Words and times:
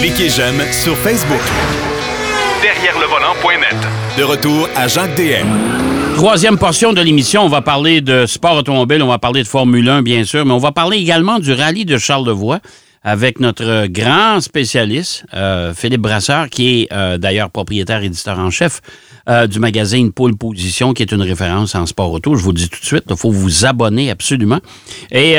Cliquez 0.00 0.28
j'aime 0.28 0.60
sur 0.72 0.96
Facebook. 0.98 1.40
Derrière 2.62 2.98
le 2.98 3.06
volant.net. 3.06 3.76
De 4.18 4.22
retour 4.22 4.68
à 4.76 4.88
Jacques 4.88 5.14
DM. 5.16 5.46
Troisième 6.16 6.58
portion 6.58 6.92
de 6.92 7.00
l'émission, 7.00 7.42
on 7.42 7.48
va 7.48 7.60
parler 7.60 8.00
de 8.00 8.26
sport 8.26 8.56
automobile, 8.56 9.02
on 9.02 9.08
va 9.08 9.18
parler 9.18 9.42
de 9.42 9.48
Formule 9.48 9.88
1, 9.88 10.02
bien 10.02 10.24
sûr, 10.24 10.44
mais 10.44 10.52
on 10.52 10.58
va 10.58 10.72
parler 10.72 10.98
également 10.98 11.38
du 11.38 11.52
rallye 11.52 11.84
de 11.84 11.98
Charlevoix 11.98 12.60
avec 13.02 13.40
notre 13.40 13.86
grand 13.86 14.40
spécialiste, 14.40 15.24
euh, 15.34 15.74
Philippe 15.74 16.00
Brasseur, 16.00 16.48
qui 16.48 16.82
est 16.82 16.92
euh, 16.92 17.18
d'ailleurs 17.18 17.50
propriétaire 17.50 18.02
éditeur 18.02 18.38
en 18.38 18.50
chef 18.50 18.80
euh, 19.28 19.46
du 19.46 19.58
magazine 19.58 20.12
Pôle 20.12 20.36
Position, 20.36 20.92
qui 20.92 21.02
est 21.02 21.12
une 21.12 21.22
référence 21.22 21.74
en 21.74 21.86
sport 21.86 22.12
auto. 22.12 22.34
Je 22.34 22.42
vous 22.42 22.52
dis 22.52 22.68
tout 22.68 22.80
de 22.80 22.84
suite, 22.84 23.04
il 23.08 23.16
faut 23.16 23.30
vous 23.30 23.64
abonner 23.64 24.10
absolument. 24.10 24.60
Et 25.10 25.36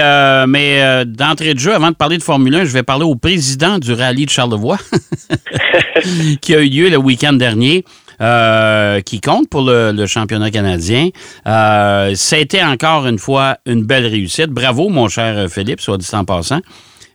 mais 0.48 1.06
d'entrée 1.06 1.54
de 1.54 1.60
jeu, 1.60 1.74
avant 1.74 1.92
de 1.92 1.96
parler 1.96 2.18
de 2.18 2.24
Formule 2.24 2.56
1, 2.56 2.66
je 2.66 2.72
vais 2.72 2.84
parler 2.84 3.06
au 3.06 3.16
président 3.16 3.80
du 3.80 3.94
rallye 3.94 4.26
de 4.26 4.30
Charlevoix, 4.30 4.78
qui 6.42 6.56
a 6.56 6.62
eu 6.62 6.70
lieu 6.70 6.90
le 6.90 6.98
week-end 6.98 7.34
dernier. 7.34 7.84
qui 9.06 9.22
compte 9.22 9.50
pour 9.50 9.62
le, 9.62 10.06
championnat 10.06 10.52
canadien. 10.52 11.10
a 11.46 12.10
été 12.32 12.64
encore 12.64 13.08
une 13.08 13.20
fois 13.20 13.58
une 13.66 13.84
belle 13.84 14.08
réussite. 14.08 14.50
Bravo, 14.50 14.90
mon 14.90 15.10
cher 15.10 15.48
Philippe, 15.50 15.82
soit 15.82 15.98
dit 15.98 16.08
en 16.14 16.26
passant. 16.26 16.62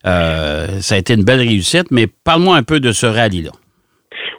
Euh, 0.07 0.81
ça 0.81 0.95
a 0.95 0.99
été 0.99 1.15
une 1.15 1.25
belle 1.25 1.41
réussite, 1.41 1.91
mais 1.91 2.07
parle-moi 2.07 2.57
un 2.57 2.63
peu 2.63 2.81
de 2.81 2.93
ce 2.93 3.07
rallye-là. 3.07 3.51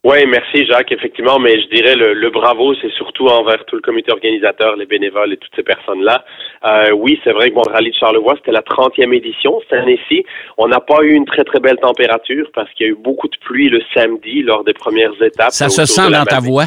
Oui, 0.03 0.25
merci 0.25 0.65
Jacques, 0.65 0.91
effectivement, 0.91 1.37
mais 1.37 1.61
je 1.61 1.67
dirais 1.67 1.93
le, 1.93 2.15
le 2.15 2.31
bravo, 2.31 2.73
c'est 2.81 2.91
surtout 2.93 3.27
envers 3.27 3.63
tout 3.65 3.75
le 3.75 3.83
comité 3.83 4.11
organisateur, 4.11 4.75
les 4.75 4.87
bénévoles 4.87 5.33
et 5.33 5.37
toutes 5.37 5.55
ces 5.55 5.61
personnes-là. 5.61 6.25
Euh, 6.65 6.91
oui, 6.91 7.19
c'est 7.23 7.31
vrai 7.31 7.51
que 7.51 7.55
mon 7.55 7.61
rallye 7.61 7.91
de 7.91 7.95
Charlevoix, 7.95 8.33
c'était 8.37 8.51
la 8.51 8.61
30e 8.61 9.13
édition 9.13 9.59
cette 9.69 9.79
année-ci. 9.79 10.25
On 10.57 10.67
n'a 10.67 10.79
pas 10.79 11.03
eu 11.03 11.13
une 11.13 11.25
très 11.25 11.43
très 11.43 11.59
belle 11.59 11.77
température 11.77 12.49
parce 12.55 12.71
qu'il 12.73 12.87
y 12.87 12.89
a 12.89 12.93
eu 12.93 12.97
beaucoup 12.97 13.27
de 13.27 13.37
pluie 13.41 13.69
le 13.69 13.79
samedi 13.93 14.41
lors 14.41 14.63
des 14.63 14.73
premières 14.73 15.13
étapes. 15.21 15.51
Ça 15.51 15.69
se 15.69 15.85
sent 15.85 16.09
dans 16.09 16.25
ta 16.25 16.39
voix. 16.39 16.65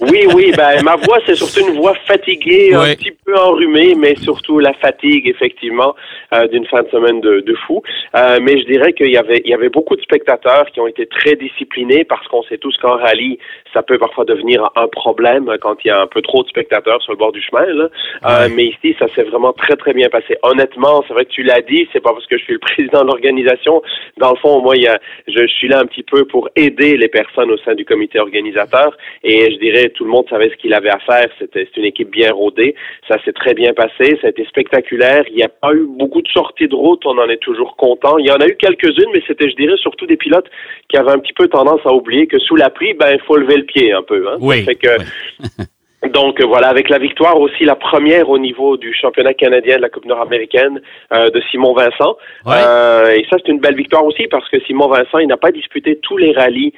Oui, 0.00 0.26
oui, 0.34 0.52
ben 0.56 0.82
ma 0.82 0.96
voix, 0.96 1.18
c'est 1.26 1.34
surtout 1.34 1.68
une 1.68 1.76
voix 1.76 1.94
fatiguée, 2.06 2.74
un 2.74 2.94
petit 2.94 3.12
peu 3.24 3.36
enrhumée, 3.36 3.94
mais 3.94 4.14
surtout 4.16 4.58
la 4.58 4.72
fatigue, 4.74 5.28
effectivement, 5.28 5.94
euh, 6.32 6.46
d'une 6.48 6.66
fin 6.66 6.82
de 6.82 6.88
semaine 6.88 7.20
de, 7.20 7.40
de 7.40 7.54
fou. 7.66 7.82
Euh, 8.16 8.38
mais 8.42 8.60
je 8.60 8.66
dirais 8.66 8.92
qu'il 8.92 9.10
y 9.10 9.16
avait, 9.16 9.42
il 9.44 9.50
y 9.50 9.54
avait 9.54 9.68
beaucoup 9.68 9.96
de 9.96 10.02
spectateurs 10.02 10.66
qui 10.72 10.80
ont 10.80 10.86
été 10.86 11.06
très 11.06 11.36
disciplinés 11.36 12.04
parce 12.04 12.26
qu'on 12.28 12.42
sait 12.44 12.58
tous 12.58 12.76
qu'en 12.78 12.96
rallye, 12.96 13.38
ça 13.72 13.82
peut 13.82 13.98
parfois 13.98 14.24
devenir 14.24 14.70
un 14.76 14.88
problème 14.88 15.56
quand 15.60 15.76
il 15.84 15.88
y 15.88 15.90
a 15.90 16.00
un 16.00 16.06
peu 16.06 16.22
trop 16.22 16.42
de 16.42 16.48
spectateurs 16.48 17.02
sur 17.02 17.12
le 17.12 17.18
bord 17.18 17.32
du 17.32 17.42
chemin. 17.42 17.66
Là. 17.66 17.88
Euh, 18.26 18.48
mais 18.54 18.66
ici, 18.66 18.96
ça 18.98 19.06
s'est 19.14 19.24
vraiment 19.24 19.52
très, 19.52 19.76
très 19.76 19.92
bien 19.92 20.08
passé. 20.08 20.36
Honnêtement, 20.42 21.04
c'est 21.06 21.14
vrai 21.14 21.24
que 21.24 21.30
tu 21.30 21.42
l'as 21.42 21.60
dit, 21.60 21.88
c'est 21.92 22.00
pas 22.00 22.12
parce 22.12 22.26
que 22.26 22.38
je 22.38 22.44
suis 22.44 22.54
le 22.54 22.58
président 22.68 23.02
de 23.02 23.08
l'organisation. 23.08 23.82
Dans 24.16 24.30
le 24.30 24.36
fond, 24.36 24.60
moi, 24.60 24.76
il 24.76 24.82
y 24.82 24.88
a, 24.88 24.98
je, 25.26 25.46
suis 25.46 25.68
là 25.68 25.80
un 25.80 25.86
petit 25.86 26.02
peu 26.02 26.24
pour 26.24 26.48
aider 26.56 26.96
les 26.96 27.08
personnes 27.08 27.50
au 27.50 27.58
sein 27.58 27.74
du 27.74 27.84
comité 27.84 28.18
organisateur. 28.18 28.96
Et 29.24 29.37
je 29.50 29.58
dirais, 29.58 29.90
tout 29.90 30.04
le 30.04 30.10
monde 30.10 30.26
savait 30.28 30.50
ce 30.50 30.56
qu'il 30.56 30.74
avait 30.74 30.90
à 30.90 30.98
faire. 30.98 31.28
C'était 31.38 31.68
une 31.76 31.84
équipe 31.84 32.10
bien 32.10 32.32
rodée. 32.32 32.74
Ça 33.08 33.16
s'est 33.24 33.32
très 33.32 33.54
bien 33.54 33.72
passé. 33.72 34.18
Ça 34.20 34.28
a 34.28 34.30
été 34.30 34.44
spectaculaire. 34.46 35.24
Il 35.30 35.36
n'y 35.36 35.42
a 35.42 35.48
pas 35.48 35.72
eu 35.72 35.86
beaucoup 35.86 36.22
de 36.22 36.28
sorties 36.28 36.68
de 36.68 36.74
route. 36.74 37.02
On 37.06 37.18
en 37.18 37.28
est 37.28 37.42
toujours 37.42 37.76
content. 37.76 38.18
Il 38.18 38.26
y 38.26 38.30
en 38.30 38.36
a 38.36 38.46
eu 38.46 38.56
quelques-unes, 38.56 39.10
mais 39.12 39.22
c'était, 39.26 39.50
je 39.50 39.56
dirais, 39.56 39.76
surtout 39.76 40.06
des 40.06 40.16
pilotes 40.16 40.48
qui 40.88 40.96
avaient 40.96 41.12
un 41.12 41.18
petit 41.18 41.34
peu 41.34 41.48
tendance 41.48 41.80
à 41.84 41.92
oublier 41.92 42.26
que 42.26 42.38
sous 42.38 42.56
la 42.56 42.70
pluie, 42.70 42.94
ben, 42.94 43.10
il 43.12 43.20
faut 43.20 43.36
lever 43.36 43.56
le 43.56 43.64
pied 43.64 43.92
un 43.92 44.02
peu. 44.02 44.28
Hein. 44.28 44.36
Oui. 44.40 44.62
fait 44.64 44.74
que, 44.74 44.88
Donc 46.06 46.40
euh, 46.40 46.46
voilà, 46.46 46.68
avec 46.68 46.88
la 46.90 46.98
victoire 46.98 47.40
aussi, 47.40 47.64
la 47.64 47.74
première 47.74 48.30
au 48.30 48.38
niveau 48.38 48.76
du 48.76 48.94
championnat 48.94 49.34
canadien 49.34 49.78
de 49.78 49.82
la 49.82 49.88
Coupe 49.88 50.04
nord-américaine 50.04 50.80
euh, 51.12 51.28
de 51.28 51.42
Simon 51.50 51.74
Vincent. 51.74 52.16
Euh, 52.46 53.10
et 53.10 53.26
ça, 53.28 53.36
c'est 53.38 53.50
une 53.50 53.58
belle 53.58 53.74
victoire 53.74 54.04
aussi 54.04 54.28
parce 54.28 54.48
que 54.48 54.60
Simon 54.60 54.86
Vincent, 54.86 55.18
il 55.18 55.26
n'a 55.26 55.36
pas 55.36 55.50
disputé 55.50 55.98
tous 56.00 56.16
les 56.16 56.32
rallyes 56.32 56.72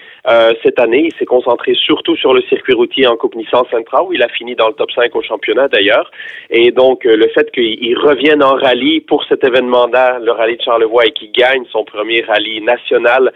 cette 0.62 0.78
année. 0.78 1.08
Il 1.10 1.14
s'est 1.18 1.26
concentré 1.26 1.74
surtout 1.74 2.16
sur 2.16 2.32
le 2.32 2.40
circuit 2.42 2.72
routier 2.72 3.06
en 3.06 3.16
Coupe 3.16 3.34
Nissan 3.34 3.62
Sentra 3.70 4.04
où 4.04 4.12
il 4.12 4.22
a 4.22 4.28
fini 4.28 4.54
dans 4.54 4.68
le 4.68 4.74
top 4.74 4.90
5 4.92 5.14
au 5.14 5.22
championnat 5.22 5.68
d'ailleurs. 5.68 6.10
Et 6.48 6.70
donc 6.70 7.04
le 7.04 7.28
fait 7.28 7.50
qu'il 7.50 7.98
revienne 7.98 8.42
en 8.42 8.54
rallye 8.54 9.00
pour 9.00 9.24
cet 9.24 9.44
événement-là, 9.44 10.18
le 10.20 10.30
rallye 10.32 10.56
de 10.56 10.62
Charlevoix, 10.62 11.06
et 11.06 11.12
qu'il 11.12 11.32
gagne 11.32 11.64
son 11.70 11.84
premier 11.84 12.22
rallye 12.22 12.62
national, 12.62 13.32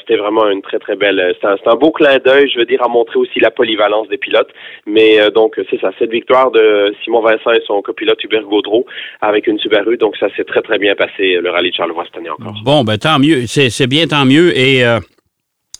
c'était 0.00 0.16
vraiment 0.16 0.48
une 0.48 0.62
très 0.62 0.78
très 0.78 0.96
belle. 0.96 1.34
C'est 1.40 1.46
un, 1.46 1.56
un 1.66 1.76
beau 1.76 1.90
clin 1.90 2.18
d'œil, 2.18 2.48
je 2.50 2.58
veux 2.58 2.66
dire, 2.66 2.82
à 2.82 2.88
montrer 2.88 3.18
aussi 3.18 3.38
la 3.40 3.50
polyvalence 3.50 4.08
des 4.08 4.18
pilotes. 4.18 4.50
Mais 4.86 5.09
euh, 5.18 5.30
donc, 5.30 5.58
c'est 5.70 5.80
ça, 5.80 5.90
cette 5.98 6.10
victoire 6.10 6.50
de 6.50 6.94
Simon 7.02 7.22
Vincent 7.22 7.52
et 7.52 7.62
son 7.66 7.80
copilote 7.80 8.22
Hubert 8.22 8.42
Gaudreau 8.42 8.84
avec 9.20 9.46
une 9.46 9.58
Subaru. 9.58 9.96
Donc, 9.96 10.16
ça 10.18 10.26
s'est 10.36 10.44
très, 10.44 10.60
très 10.60 10.78
bien 10.78 10.94
passé, 10.94 11.38
le 11.40 11.50
rallye 11.50 11.70
de 11.70 11.74
Charlevoix 11.74 12.04
cette 12.04 12.18
année 12.18 12.30
encore. 12.30 12.54
Bon, 12.64 12.84
ben 12.84 12.98
tant 12.98 13.18
mieux. 13.18 13.46
C'est 13.46 13.86
bien, 13.86 14.06
tant 14.06 14.26
mieux. 14.26 14.56
Et 14.56 14.84
euh, 14.84 15.00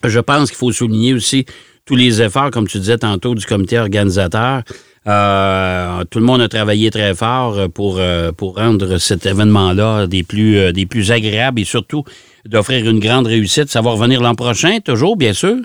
je 0.05 0.21
pense 0.21 0.51
qu'il 0.51 0.57
faut 0.57 0.73
souligner 0.73 1.13
aussi 1.13 1.45
tous 1.87 1.97
les 1.97 2.23
efforts, 2.23 2.51
comme 2.51 2.67
tu 2.67 2.79
disais 2.79 2.99
tantôt, 2.99 3.35
du 3.35 3.45
comité 3.45 3.79
organisateur. 3.79 4.63
Euh, 5.07 6.05
tout 6.11 6.19
le 6.19 6.25
monde 6.25 6.41
a 6.41 6.49
travaillé 6.49 6.91
très 6.91 7.15
fort 7.15 7.57
pour, 7.75 8.01
pour 8.37 8.57
rendre 8.57 8.99
cet 8.99 9.27
événement-là 9.27 10.07
des 10.07 10.23
plus, 10.23 10.73
des 10.73 10.87
plus 10.87 11.11
agréables 11.11 11.61
et 11.61 11.65
surtout 11.65 12.05
d'offrir 12.45 12.89
une 12.89 13.01
grande 13.01 13.27
réussite. 13.27 13.69
Ça 13.69 13.81
va 13.81 13.91
revenir 13.91 14.23
l'an 14.23 14.35
prochain, 14.35 14.79
toujours, 14.81 15.17
bien 15.17 15.33
sûr? 15.33 15.57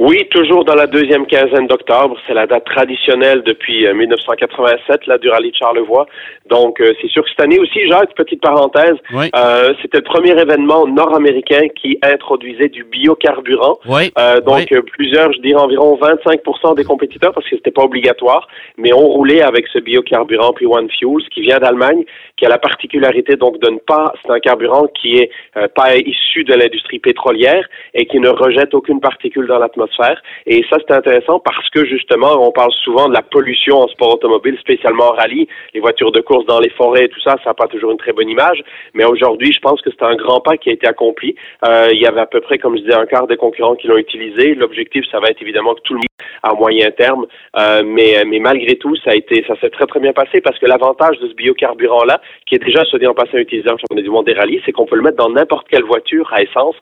Oui, 0.00 0.26
toujours 0.30 0.64
dans 0.64 0.74
la 0.74 0.86
deuxième 0.86 1.26
quinzaine 1.26 1.66
d'octobre. 1.66 2.16
C'est 2.26 2.32
la 2.32 2.46
date 2.46 2.64
traditionnelle 2.64 3.42
depuis 3.44 3.86
1987, 3.86 4.88
euh, 4.88 4.96
là, 5.06 5.18
du 5.18 5.28
rallye 5.28 5.50
de 5.50 5.56
Charlevoix. 5.56 6.06
Donc, 6.48 6.80
euh, 6.80 6.94
c'est 7.02 7.08
sûr 7.08 7.22
que 7.22 7.28
cette 7.28 7.44
année 7.44 7.58
aussi, 7.58 7.86
Jacques, 7.86 8.14
petite 8.14 8.40
parenthèse, 8.40 8.94
euh, 9.12 9.74
c'était 9.82 9.98
le 9.98 10.04
premier 10.04 10.30
événement 10.30 10.86
nord-américain 10.86 11.68
qui 11.78 11.98
introduisait 12.00 12.70
du 12.70 12.84
biocarburant. 12.84 13.78
Oui. 13.90 14.10
donc, 14.46 14.72
plusieurs, 14.96 15.34
je 15.34 15.40
dirais 15.42 15.60
environ 15.60 15.98
25 16.00 16.74
des 16.76 16.84
compétiteurs, 16.84 17.34
parce 17.34 17.46
que 17.46 17.56
c'était 17.56 17.70
pas 17.70 17.82
obligatoire, 17.82 18.48
mais 18.78 18.94
ont 18.94 19.06
roulé 19.06 19.42
avec 19.42 19.66
ce 19.70 19.80
biocarburant 19.80 20.52
P1 20.52 20.88
Fuels 20.98 21.28
qui 21.28 21.42
vient 21.42 21.58
d'Allemagne, 21.58 22.04
qui 22.40 22.46
a 22.46 22.48
la 22.48 22.58
particularité 22.58 23.36
donc 23.36 23.60
de 23.60 23.68
ne 23.68 23.78
pas, 23.78 24.14
c'est 24.22 24.32
un 24.32 24.40
carburant 24.40 24.86
qui 24.86 25.18
est 25.18 25.30
pas 25.74 25.94
issu 25.96 26.42
de 26.44 26.54
l'industrie 26.54 26.98
pétrolière 26.98 27.68
et 27.92 28.06
qui 28.06 28.18
ne 28.18 28.30
rejette 28.30 28.72
aucune 28.72 29.00
particule 29.00 29.46
dans 29.46 29.58
l'atmosphère 29.58 30.22
et 30.46 30.64
ça, 30.70 30.78
c'est 30.80 30.94
intéressant 30.94 31.40
parce 31.40 31.68
que 31.70 31.84
justement, 31.84 32.46
on 32.46 32.52
parle 32.52 32.72
souvent 32.84 33.08
de 33.08 33.14
la 33.14 33.22
pollution 33.22 33.78
en 33.78 33.88
sport 33.88 34.14
automobile, 34.14 34.56
spécialement 34.60 35.10
en 35.10 35.12
rallye. 35.12 35.48
Les 35.74 35.80
voitures 35.80 36.12
de 36.12 36.20
course 36.20 36.46
dans 36.46 36.60
les 36.60 36.70
forêts 36.70 37.04
et 37.04 37.08
tout 37.08 37.20
ça, 37.20 37.36
ça 37.44 37.50
n'a 37.50 37.54
pas 37.54 37.66
toujours 37.66 37.90
une 37.90 37.98
très 37.98 38.12
bonne 38.12 38.28
image. 38.28 38.62
Mais 38.94 39.04
aujourd'hui, 39.04 39.52
je 39.52 39.60
pense 39.60 39.80
que 39.82 39.90
c'est 39.90 40.04
un 40.04 40.16
grand 40.16 40.40
pas 40.40 40.56
qui 40.56 40.70
a 40.70 40.72
été 40.72 40.86
accompli. 40.86 41.34
Euh, 41.64 41.88
il 41.92 42.00
y 42.00 42.06
avait 42.06 42.20
à 42.20 42.26
peu 42.26 42.40
près, 42.40 42.58
comme 42.58 42.76
je 42.76 42.82
disais, 42.82 42.94
un 42.94 43.06
quart 43.06 43.26
des 43.26 43.36
concurrents 43.36 43.74
qui 43.74 43.86
l'ont 43.86 43.98
utilisé. 43.98 44.54
L'objectif, 44.54 45.04
ça 45.10 45.20
va 45.20 45.28
être 45.28 45.42
évidemment 45.42 45.74
que 45.74 45.80
tout 45.82 45.94
le 45.94 45.98
monde 45.98 46.06
à 46.42 46.54
moyen 46.54 46.90
terme. 46.90 47.26
Euh, 47.58 47.82
mais, 47.84 48.22
mais 48.26 48.38
malgré 48.38 48.76
tout, 48.76 48.94
ça 48.96 49.10
a 49.10 49.14
été, 49.14 49.44
ça 49.46 49.54
s'est 49.60 49.70
très 49.70 49.86
très 49.86 50.00
bien 50.00 50.12
passé 50.12 50.40
parce 50.40 50.58
que 50.58 50.66
l'avantage 50.66 51.18
de 51.18 51.28
ce 51.28 51.34
biocarburant-là, 51.34 52.20
qui 52.46 52.54
est 52.54 52.64
déjà, 52.64 52.84
se 52.84 52.96
dit 52.96 53.06
en 53.06 53.14
passant, 53.14 53.38
en 53.38 53.78
championnat 53.78 54.02
du 54.02 54.10
monde 54.10 54.26
des 54.26 54.32
rallyes, 54.32 54.60
c'est 54.64 54.72
qu'on 54.72 54.86
peut 54.86 54.96
le 54.96 55.02
mettre 55.02 55.16
dans 55.16 55.30
n'importe 55.30 55.68
quelle 55.68 55.84
voiture 55.84 56.28
à 56.32 56.42
essence 56.42 56.76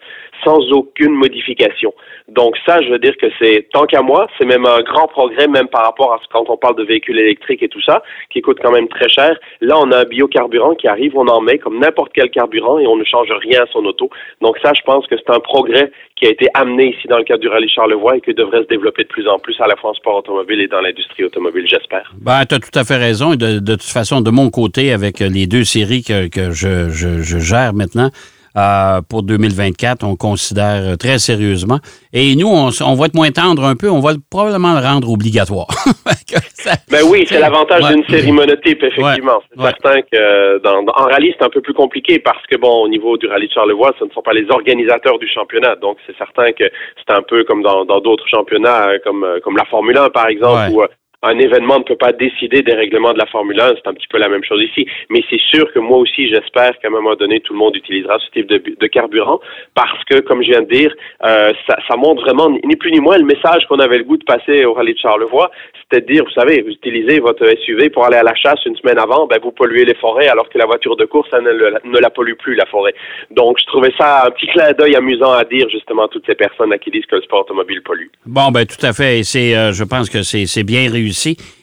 sans 0.45 0.59
aucune 0.73 1.13
modification. 1.13 1.93
Donc 2.29 2.57
ça, 2.67 2.81
je 2.83 2.91
veux 2.91 2.99
dire 2.99 3.17
que 3.17 3.27
c'est, 3.41 3.69
tant 3.73 3.87
qu'à 3.87 4.03
moi, 4.03 4.29
c'est 4.39 4.45
même 4.45 4.67
un 4.67 4.81
grand 4.81 5.09
progrès, 5.09 5.49
même 5.49 5.69
par 5.69 5.85
rapport 5.85 6.13
à 6.13 6.21
quand 6.31 6.49
on 6.49 6.57
parle 6.57 6.77
de 6.77 6.85
véhicules 6.85 7.19
électriques 7.19 7.63
et 7.63 7.69
tout 7.69 7.83
ça, 7.83 8.03
qui 8.31 8.41
coûte 8.41 8.59
quand 8.63 8.73
même 8.73 8.89
très 8.89 9.09
cher. 9.09 9.37
Là, 9.61 9.77
on 9.79 9.91
a 9.91 10.01
un 10.01 10.05
biocarburant 10.05 10.75
qui 10.75 10.89
arrive, 10.89 11.17
on 11.17 11.27
en 11.27 11.41
met 11.41 11.59
comme 11.59 11.79
n'importe 11.79 12.13
quel 12.15 12.31
carburant 12.31 12.79
et 12.79 12.87
on 12.87 12.97
ne 12.97 13.05
change 13.05 13.31
rien 13.31 13.63
à 13.63 13.67
son 13.73 13.85
auto. 13.85 14.11
Donc 14.41 14.59
ça, 14.63 14.73
je 14.75 14.83
pense 14.83 15.07
que 15.07 15.17
c'est 15.17 15.31
un 15.31 15.41
progrès 15.41 15.91
qui 16.19 16.27
a 16.27 16.31
été 16.31 16.47
amené 16.55 16.95
ici 16.97 17.07
dans 17.09 17.19
le 17.19 17.25
cadre 17.25 17.41
du 17.41 17.49
rallye 17.49 17.69
Charlevoix 17.69 18.17
et 18.17 18.21
qui 18.21 18.35
devrait 18.35 18.63
se 18.63 18.69
développer 18.69 19.05
de 19.05 19.09
plus 19.09 19.29
en 19.29 19.39
plus 19.39 19.57
à 19.61 19.67
la 19.67 19.77
fois 19.77 19.91
en 19.91 19.95
sport 19.95 20.17
automobile 20.17 20.61
et 20.61 20.69
dans 20.69 20.81
l'industrie 20.81 21.25
automobile, 21.25 21.67
j'espère. 21.69 22.13
Ben, 22.21 22.45
tu 22.45 22.55
as 22.55 22.59
tout 22.59 22.77
à 22.77 22.85
fait 22.85 22.97
raison. 22.97 23.31
De, 23.31 23.59
de, 23.59 23.73
toute 23.73 23.83
façon, 23.83 24.21
de 24.21 24.31
mon 24.31 24.51
côté, 24.51 24.93
avec 24.93 25.21
les 25.21 25.47
deux 25.47 25.65
séries 25.65 26.03
que, 26.03 26.29
que 26.29 26.51
je, 26.51 26.89
je, 26.91 27.23
je 27.23 27.39
gère 27.39 27.73
maintenant, 27.75 28.11
euh, 28.57 29.01
pour 29.09 29.23
2024, 29.23 30.05
on 30.05 30.17
considère 30.17 30.97
très 30.99 31.19
sérieusement. 31.19 31.79
Et 32.13 32.35
nous, 32.37 32.49
on, 32.49 32.95
va 32.95 33.07
être 33.07 33.15
moins 33.15 33.31
tendre 33.31 33.65
un 33.65 33.77
peu, 33.77 33.91
on 33.91 34.01
va 34.01 34.13
probablement 34.31 34.75
le 34.75 34.85
rendre 34.85 35.11
obligatoire. 35.11 35.69
ben 36.91 37.03
oui, 37.11 37.25
c'est 37.27 37.39
l'avantage 37.39 37.85
d'une 37.93 38.05
série 38.09 38.33
monotype, 38.33 38.83
effectivement. 38.83 39.41
c'est 39.51 39.63
certain 39.63 40.03
que 40.03 40.59
dans, 40.63 40.81
en 40.95 41.05
rallye, 41.05 41.35
c'est 41.39 41.45
un 41.45 41.51
peu 41.51 41.61
plus 41.61 41.75
compliqué 41.75 42.19
parce 42.19 42.45
que, 42.47 42.57
bon, 42.57 42.85
au 42.85 42.89
niveau 42.89 43.17
du 43.17 43.27
rallye 43.27 43.49
de 43.49 43.53
Charlevoix, 43.53 43.95
ce 43.99 44.05
ne 44.05 44.11
sont 44.11 44.23
pas 44.23 44.33
les 44.33 44.47
organisateurs 44.51 45.19
du 45.19 45.29
championnat. 45.29 45.77
Donc, 45.77 45.99
c'est 46.07 46.17
certain 46.17 46.53
que 46.53 46.65
c'est 46.97 47.15
un 47.15 47.23
peu 47.23 47.45
comme 47.45 47.63
dans 47.63 47.85
d'autres 48.01 48.27
championnats, 48.29 48.99
comme, 49.05 49.27
comme 49.45 49.57
la 49.57 49.65
Formule 49.67 49.97
1, 49.97 50.11
par 50.11 50.29
exemple, 50.29 50.73
où 50.73 50.83
un 51.23 51.39
événement 51.39 51.79
ne 51.79 51.85
peut 51.85 51.97
pas 51.97 52.13
décider 52.13 52.63
des 52.63 52.75
règlements 52.75 53.13
de 53.13 53.19
la 53.19 53.27
Formule 53.27 53.61
1, 53.61 53.75
c'est 53.77 53.89
un 53.89 53.95
petit 53.95 54.07
peu 54.09 54.19
la 54.19 54.29
même 54.29 54.45
chose 54.45 54.63
ici. 54.63 54.87
Mais 55.11 55.23
c'est 55.29 55.41
sûr 55.41 55.73
que 55.73 55.81
moi 55.81 55.99
aussi, 55.99 56.29
j'espère 56.29 56.79
qu'à 56.79 56.89
un 56.89 56.91
moment 56.91 57.17
donné, 57.17 57.41
tout 57.41 57.55
le 57.55 57.59
monde 57.59 57.75
utilisera 57.75 58.19
ce 58.21 58.31
type 58.31 58.49
de, 58.49 58.87
carburant 58.87 59.41
parce 59.75 60.03
que, 60.05 60.21
comme 60.21 60.43
je 60.43 60.51
viens 60.51 60.63
de 60.63 60.69
dire, 60.69 60.95
euh, 61.25 61.53
ça, 61.67 61.77
ça, 61.89 61.97
montre 61.97 62.23
vraiment 62.23 62.49
ni 62.51 62.77
plus 62.77 62.93
ni 62.93 63.01
moins 63.01 63.19
le 63.19 63.25
message 63.25 63.67
qu'on 63.69 63.81
avait 63.81 63.99
le 63.99 64.05
goût 64.05 64.17
de 64.17 64.25
passer 64.25 64.65
au 64.65 64.73
rallye 64.73 64.95
de 64.95 64.99
Charlevoix, 64.99 65.51
c'était 65.83 66.07
de 66.07 66.13
dire, 66.13 66.25
vous 66.25 66.31
savez, 66.31 66.63
vous 66.63 66.71
utilisez 66.71 67.19
votre 67.19 67.45
SUV 67.65 67.91
pour 67.91 68.07
aller 68.07 68.17
à 68.17 68.23
la 68.23 68.35
chasse 68.35 68.65
une 68.65 68.77
semaine 68.77 68.99
avant, 68.99 69.27
ben 69.27 69.39
vous 69.43 69.51
polluez 69.51 69.85
les 69.85 69.95
forêts 69.97 70.29
alors 70.29 70.49
que 70.49 70.57
la 70.57 70.67
voiture 70.67 70.97
de 70.97 71.05
course, 71.05 71.29
elle 71.33 71.43
ne, 71.43 71.53
ne 71.93 71.99
la 71.99 72.11
pollue 72.11 72.35
plus, 72.39 72.55
la 72.55 72.67
forêt. 72.67 72.95
Donc, 73.31 73.59
je 73.61 73.67
trouvais 73.67 73.93
ça 73.99 74.27
un 74.27 74.31
petit 74.31 74.47
clin 74.47 74.73
d'œil 74.73 74.95
amusant 74.95 75.33
à 75.33 75.45
dire 75.45 75.69
justement 75.69 76.05
à 76.05 76.09
toutes 76.09 76.27
ces 76.27 76.37
personnes 76.37 76.73
à 76.73 76.79
qui 76.79 76.91
disent 76.91 77.07
que 77.07 77.17
le 77.17 77.23
sport 77.23 77.41
automobile 77.41 77.83
pollue. 77.83 78.09
Bon, 78.25 78.51
ben 78.51 78.65
tout 78.65 78.85
à 78.87 78.93
fait. 78.93 79.19
Et 79.19 79.25
c'est, 79.25 79.57
euh, 79.57 79.73
je 79.73 79.85
pense 79.85 80.09
que 80.09 80.23
c'est 80.23 80.65
bien 80.65 80.91
réussi 80.91 81.08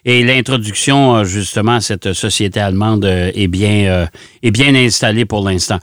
et 0.06 0.24
l'introduction, 0.24 1.18
euh, 1.18 1.24
justement, 1.24 1.76
à 1.76 1.82
cette 1.82 2.14
société 2.14 2.60
allemande 2.60 3.06
euh, 3.06 3.32
est 3.34 3.48
bien, 3.48 3.86
euh, 3.88 4.06
est 4.44 4.52
bien 4.52 4.74
installée 4.76 5.26
pour 5.26 5.48
l'instant. 5.48 5.80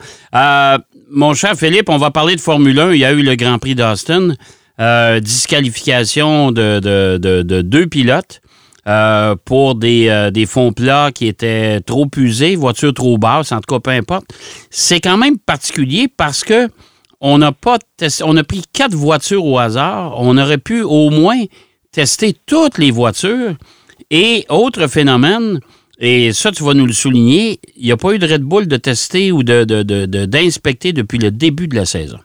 mon 1.11 1.33
cher 1.33 1.55
Philippe, 1.55 1.89
on 1.89 1.97
va 1.97 2.11
parler 2.11 2.35
de 2.35 2.41
Formule 2.41 2.79
1. 2.79 2.93
Il 2.93 2.99
y 2.99 3.05
a 3.05 3.11
eu 3.11 3.21
le 3.21 3.35
Grand 3.35 3.59
Prix 3.59 3.75
d'Austin. 3.75 4.35
disqualification 5.21 6.51
de, 6.51 6.79
de, 6.79 7.61
deux 7.61 7.87
pilotes. 7.87 8.41
pour 9.45 9.75
des, 9.75 10.45
fonds 10.47 10.73
plats 10.73 11.11
qui 11.13 11.27
étaient 11.27 11.79
trop 11.81 12.07
usés, 12.17 12.55
voitures 12.55 12.93
trop 12.93 13.17
basses, 13.17 13.51
en 13.51 13.61
tout 13.61 13.75
cas, 13.75 13.79
peu 13.79 13.91
importe. 13.91 14.25
C'est 14.69 14.99
quand 14.99 15.17
même 15.17 15.37
particulier 15.37 16.07
parce 16.07 16.43
que 16.43 16.69
on 17.25 17.39
pas 17.53 17.77
on 18.23 18.35
a 18.35 18.43
pris 18.43 18.63
quatre 18.73 18.95
voitures 18.95 19.45
au 19.45 19.57
hasard. 19.57 20.15
On 20.17 20.37
aurait 20.37 20.57
pu 20.57 20.81
au 20.81 21.09
moins 21.09 21.39
tester 21.93 22.35
toutes 22.45 22.77
les 22.77 22.91
voitures. 22.91 23.55
Et 24.11 24.45
autre 24.49 24.87
phénomène, 24.87 25.59
et 25.99 26.33
ça, 26.33 26.51
tu 26.51 26.63
vas 26.63 26.73
nous 26.73 26.85
le 26.85 26.93
souligner, 26.93 27.59
il 27.77 27.85
n'y 27.85 27.91
a 27.91 27.97
pas 27.97 28.13
eu 28.13 28.19
de 28.19 28.27
Red 28.27 28.41
Bull 28.41 28.67
de 28.67 28.75
tester 28.77 29.31
ou 29.31 29.43
d'inspecter 29.43 30.91
de, 30.91 30.95
de, 30.97 31.01
depuis 31.01 31.19
le 31.19 31.31
début 31.31 31.67
de 31.69 31.75
la 31.75 31.85
saison. 31.85 32.19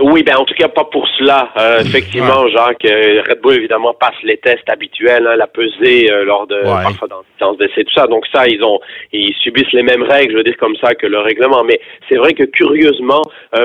Oui, 0.00 0.22
ben 0.22 0.36
en 0.38 0.46
tout 0.46 0.54
cas 0.54 0.68
pas 0.68 0.84
pour 0.84 1.06
cela. 1.18 1.52
Euh, 1.58 1.80
effectivement, 1.80 2.48
Jacques, 2.48 2.86
euh, 2.86 3.22
Red 3.28 3.42
Bull 3.42 3.56
évidemment 3.56 3.92
passe 3.92 4.14
les 4.22 4.38
tests 4.38 4.68
habituels, 4.70 5.26
hein, 5.26 5.36
la 5.36 5.46
pesée 5.46 6.10
euh, 6.10 6.24
lors 6.24 6.46
de 6.46 6.56
ouais. 6.56 6.82
parfois 6.82 7.08
dans 7.08 7.22
séance 7.38 7.58
d'essai, 7.58 7.84
tout 7.84 7.92
ça. 7.94 8.06
Donc 8.06 8.24
ça, 8.32 8.46
ils 8.46 8.64
ont 8.64 8.80
ils 9.12 9.34
subissent 9.42 9.72
les 9.74 9.82
mêmes 9.82 10.02
règles, 10.02 10.32
je 10.32 10.36
veux 10.38 10.44
dire 10.44 10.56
comme 10.56 10.76
ça 10.76 10.94
que 10.94 11.06
le 11.06 11.18
règlement. 11.18 11.62
Mais 11.64 11.78
c'est 12.08 12.16
vrai 12.16 12.32
que 12.32 12.44
curieusement, 12.44 13.20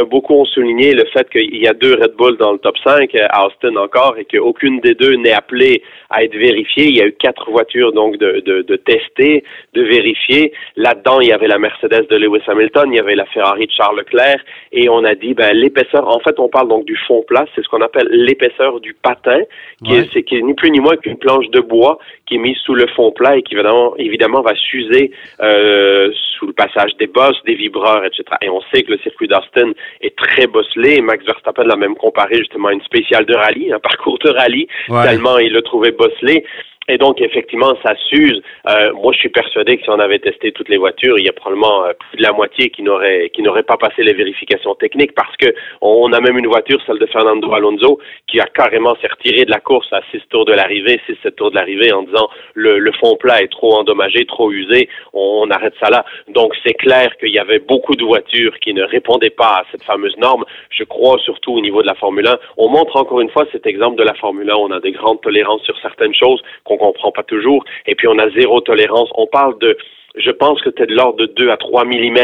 beaucoup 0.10 0.34
ont 0.34 0.46
souligné 0.46 0.92
le 0.92 1.06
fait 1.14 1.30
qu'il 1.30 1.62
y 1.62 1.68
a 1.68 1.74
deux 1.74 1.94
Red 1.94 2.16
Bull 2.18 2.36
dans 2.36 2.52
le 2.52 2.58
top 2.58 2.76
5, 2.84 3.10
à 3.30 3.46
Austin 3.46 3.78
encore, 3.78 4.16
et 4.18 4.26
qu'aucune 4.26 4.82
des 4.82 4.96
deux 4.96 5.16
n'est 5.16 5.32
appelée 5.32 5.82
à 6.10 6.26
être 6.26 6.36
vérifiée. 6.36 6.88
Il 6.88 6.98
y 6.98 7.02
a 7.02 7.06
eu 7.06 7.14
quatre 7.14 7.50
voitures 7.50 7.94
donc 7.94 8.18
de, 8.18 8.42
de, 8.46 8.64
de 8.64 8.76
tester, 8.76 9.46
de 9.74 9.82
vérifier. 9.82 10.52
Là-dedans, 10.76 11.22
il 11.22 11.30
y 11.30 11.34
avait 11.34 11.48
la 11.48 11.58
Mercedes 11.58 12.08
de 12.10 12.18
Lewis 12.18 12.44
Hamilton, 12.48 12.92
il 12.92 12.98
y 12.98 13.00
avait 13.00 13.16
la 13.16 13.26
Ferrari 13.28 13.68
de 13.68 13.72
Charles 13.72 13.98
Leclerc, 14.00 14.44
et 14.74 14.90
on 14.90 15.06
a 15.06 15.16
dit 15.16 15.34
ben 15.34 15.54
l'épaisseur 15.54 16.17
en 16.18 16.20
fait, 16.20 16.40
on 16.40 16.50
parle 16.50 16.68
donc 16.68 16.86
du 16.86 16.98
fond 17.08 17.24
plat, 17.28 17.46
c'est 17.54 17.64
ce 17.64 17.70
qu'on 17.70 17.82
appelle 17.82 18.08
l'épaisseur 18.10 18.80
du 18.80 18.96
patin, 18.96 19.42
qui, 19.86 19.94
est, 19.94 20.24
qui 20.24 20.36
est 20.36 20.42
ni 20.42 20.56
plus 20.56 20.72
ni 20.72 20.80
moins 20.80 20.98
qu'une 20.98 21.18
planche 21.18 21.48
de 21.50 21.60
bois 21.60 22.00
qui 22.26 22.36
est 22.36 22.40
mise 22.40 22.58
sous 22.66 22.74
le 22.74 22.88
fond 22.88 23.12
plat 23.12 23.38
et 23.38 23.44
qui 23.44 23.54
évidemment, 23.54 23.96
évidemment 23.98 24.42
va 24.42 24.56
s'user 24.56 25.12
euh, 25.42 26.12
sous 26.38 26.48
le 26.48 26.54
passage 26.54 26.96
des 26.98 27.06
bosses, 27.06 27.42
des 27.46 27.54
vibreurs, 27.54 28.04
etc. 28.04 28.24
Et 28.42 28.50
on 28.50 28.62
sait 28.74 28.82
que 28.82 28.92
le 28.92 28.98
circuit 29.00 29.28
d'Austin 29.28 29.72
est 30.02 30.16
très 30.16 30.48
bosselé. 30.48 31.02
Max 31.02 31.24
Verstappen 31.24 31.64
l'a 31.64 31.76
même 31.76 31.96
comparé 31.96 32.38
justement 32.38 32.70
à 32.70 32.74
une 32.74 32.82
spéciale 32.82 33.26
de 33.26 33.36
rallye, 33.36 33.72
un 33.72 33.80
parcours 33.80 34.18
de 34.20 34.30
rallye, 34.30 34.68
tellement 34.88 35.38
il 35.38 35.54
le 35.54 35.62
trouvait 35.62 35.92
bosselé. 35.92 36.44
Et 36.90 36.98
donc, 36.98 37.20
effectivement, 37.20 37.74
ça 37.86 37.96
s'use. 38.10 38.42
Euh, 38.70 38.94
moi, 38.94 39.12
je 39.12 39.20
suis 39.20 39.30
persuadé 39.30 39.78
que 39.78 39.84
si 39.84 39.90
on 39.90 40.00
avait 40.00 40.20
testé 40.20 40.54
toutes 40.54 40.70
les 40.70 40.78
voitures, 40.78 41.20
il 41.20 41.26
y 41.26 41.30
a 41.30 41.34
probablement 41.34 41.84
euh, 41.84 41.94
plus 41.94 42.18
de 42.18 42.24
la 42.24 42.32
moitié 42.32 42.70
qui 42.70 42.82
n'aurait 42.82 43.64
pas 43.64 43.76
passé 43.78 44.04
les 44.04 44.14
vérifications 44.14 44.74
techniques 44.76 45.14
parce 45.14 45.36
que 45.36 45.54
on 45.82 46.14
a 46.14 46.22
même 46.22 46.38
une 46.38 46.48
voiture, 46.48 46.80
celle 46.86 47.00
de 47.00 47.06
Fernando 47.08 47.52
Alonso, 47.54 48.00
qui 48.28 48.40
a 48.40 48.46
carrément 48.46 48.96
s'est 49.02 49.08
retiré 49.08 49.44
de 49.44 49.52
la 49.52 49.60
course 49.60 49.92
à 49.92 50.02
six 50.12 50.22
tours 50.30 50.46
de 50.46 50.54
l'arrivée, 50.54 51.02
six 51.06 51.18
sept 51.24 51.36
tours 51.36 51.52
de 51.52 51.56
l'arrivée, 51.56 51.92
en 51.92 52.04
disant 52.04 52.30
le, 52.54 52.80
le 52.80 52.92
fond 52.94 53.18
plat 53.18 53.42
est 53.42 53.52
trop 53.52 53.76
endommagé, 53.76 54.26
trop 54.26 54.52
usé, 54.52 54.88
on, 55.14 55.50
arrête 55.50 55.74
ça 55.82 55.90
là. 55.90 56.06
Donc, 56.30 56.54
c'est 56.66 56.74
clair 56.74 57.16
qu'il 57.18 57.30
y 57.30 57.40
avait 57.40 57.60
beaucoup 57.60 57.96
de 57.96 58.04
voitures 58.04 58.58
qui 58.60 58.74
ne 58.74 58.84
répondaient 58.84 59.30
pas 59.30 59.58
à 59.60 59.64
cette 59.72 59.84
fameuse 59.84 60.16
norme. 60.18 60.46
Je 60.70 60.84
crois 60.84 61.18
surtout 61.20 61.54
au 61.54 61.62
niveau 61.62 61.82
de 61.82 61.88
la 61.88 61.96
Formule 61.96 62.28
1. 62.28 62.38
On 62.58 62.70
montre 62.70 62.96
encore 62.96 63.22
une 63.22 63.30
fois 63.30 63.46
cet 63.52 63.66
exemple 63.66 63.98
de 63.98 64.04
la 64.04 64.14
Formule 64.14 64.50
1. 64.50 64.56
On 64.56 64.72
a 64.72 64.80
des 64.80 64.92
grandes 64.92 65.22
tolérances 65.22 65.64
sur 65.64 65.78
certaines 65.80 66.16
choses 66.16 66.42
on 66.80 66.92
comprend 66.92 67.12
pas 67.12 67.24
toujours. 67.24 67.64
Et 67.86 67.96
puis 67.96 68.08
on 68.08 68.18
a 68.20 68.30
zéro 68.32 68.62
tolérance. 68.62 69.10
On 69.16 69.28
parle 69.28 69.58
de 69.60 69.78
je 70.18 70.32
pense 70.32 70.62
que 70.62 70.70
c'était 70.70 70.86
de 70.86 70.96
l'ordre 70.96 71.18
de 71.18 71.26
2 71.26 71.50
à 71.50 71.58
3 71.58 71.86
mm 71.86 72.18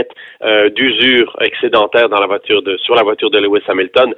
euh, 0.43 0.69
d'usure 0.69 1.35
excédentaire 1.41 2.09
dans 2.09 2.19
la 2.19 2.27
voiture 2.27 2.61
de, 2.61 2.77
sur 2.77 2.95
la 2.95 3.03
voiture 3.03 3.29
de 3.29 3.39
Lewis 3.39 3.63
Hamilton. 3.67 4.13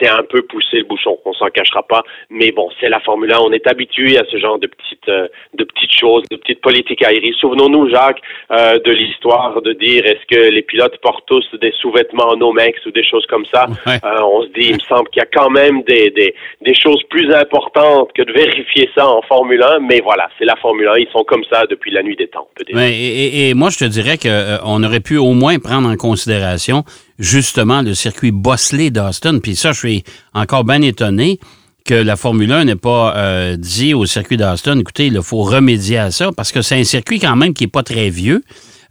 C'est 0.00 0.08
un 0.08 0.22
peu 0.22 0.42
poussé 0.42 0.78
le 0.78 0.84
bouchon, 0.84 1.18
on 1.24 1.32
s'en 1.32 1.48
cachera 1.48 1.82
pas. 1.82 2.02
Mais 2.30 2.52
bon, 2.52 2.68
c'est 2.80 2.88
la 2.88 3.00
Formule 3.00 3.32
1. 3.32 3.38
On 3.40 3.52
est 3.52 3.66
habitué 3.66 4.18
à 4.18 4.24
ce 4.30 4.38
genre 4.38 4.58
de 4.58 4.66
petites, 4.66 5.08
euh, 5.08 5.28
de 5.54 5.64
petites 5.64 5.92
choses, 5.92 6.24
de 6.30 6.36
petites 6.36 6.60
politiques 6.60 7.02
aériennes. 7.02 7.34
Souvenons-nous, 7.40 7.90
Jacques, 7.90 8.20
euh, 8.50 8.78
de 8.78 8.92
l'histoire 8.92 9.60
de 9.62 9.72
dire 9.72 10.04
est-ce 10.06 10.26
que 10.26 10.50
les 10.50 10.62
pilotes 10.62 10.98
portent 10.98 11.26
tous 11.26 11.46
des 11.60 11.72
sous-vêtements 11.80 12.28
en 12.28 12.40
Omex 12.40 12.84
ou 12.86 12.90
des 12.90 13.04
choses 13.04 13.26
comme 13.26 13.46
ça? 13.46 13.66
Euh, 13.86 14.22
on 14.22 14.42
se 14.42 14.48
dit, 14.48 14.68
il 14.68 14.74
me 14.74 14.80
semble 14.80 15.08
qu'il 15.08 15.20
y 15.20 15.22
a 15.22 15.28
quand 15.32 15.50
même 15.50 15.82
des, 15.82 16.10
des, 16.10 16.34
des 16.60 16.74
choses 16.74 17.02
plus 17.08 17.32
importantes 17.32 18.12
que 18.12 18.22
de 18.22 18.32
vérifier 18.32 18.88
ça 18.94 19.08
en 19.08 19.22
Formule 19.22 19.62
1. 19.62 19.80
Mais 19.80 20.00
voilà, 20.02 20.28
c'est 20.38 20.44
la 20.44 20.56
Formule 20.56 20.88
1. 20.88 20.98
Ils 20.98 21.08
sont 21.08 21.24
comme 21.24 21.44
ça 21.50 21.64
depuis 21.66 21.90
la 21.90 22.02
nuit 22.02 22.16
des 22.16 22.28
temps, 22.28 22.48
peut-être 22.54 22.76
et, 23.16 23.54
moi, 23.54 23.70
je 23.70 23.78
te 23.78 23.84
dirais 23.84 24.18
qu'on 24.18 24.28
euh, 24.28 24.86
aurait 24.86 25.00
pu 25.00 25.16
au 25.16 25.32
moins 25.32 25.58
prendre 25.58 25.88
en 25.88 25.96
considération 25.96 26.84
justement 27.18 27.82
le 27.82 27.94
circuit 27.94 28.30
bosselé 28.30 28.90
d'Austin. 28.90 29.38
Puis 29.38 29.56
ça, 29.56 29.72
je 29.72 29.78
suis 29.78 30.04
encore 30.34 30.64
bien 30.64 30.82
étonné 30.82 31.40
que 31.84 31.94
la 31.94 32.16
Formule 32.16 32.52
1 32.52 32.64
n'ait 32.64 32.76
pas 32.76 33.16
euh, 33.16 33.56
dit 33.56 33.94
au 33.94 34.06
circuit 34.06 34.36
d'Austin, 34.36 34.78
écoutez, 34.78 35.06
il 35.06 35.22
faut 35.22 35.42
remédier 35.42 35.98
à 35.98 36.10
ça, 36.10 36.30
parce 36.36 36.52
que 36.52 36.62
c'est 36.62 36.78
un 36.78 36.84
circuit 36.84 37.18
quand 37.18 37.36
même 37.36 37.54
qui 37.54 37.64
n'est 37.64 37.70
pas 37.70 37.82
très 37.82 38.10
vieux. 38.10 38.42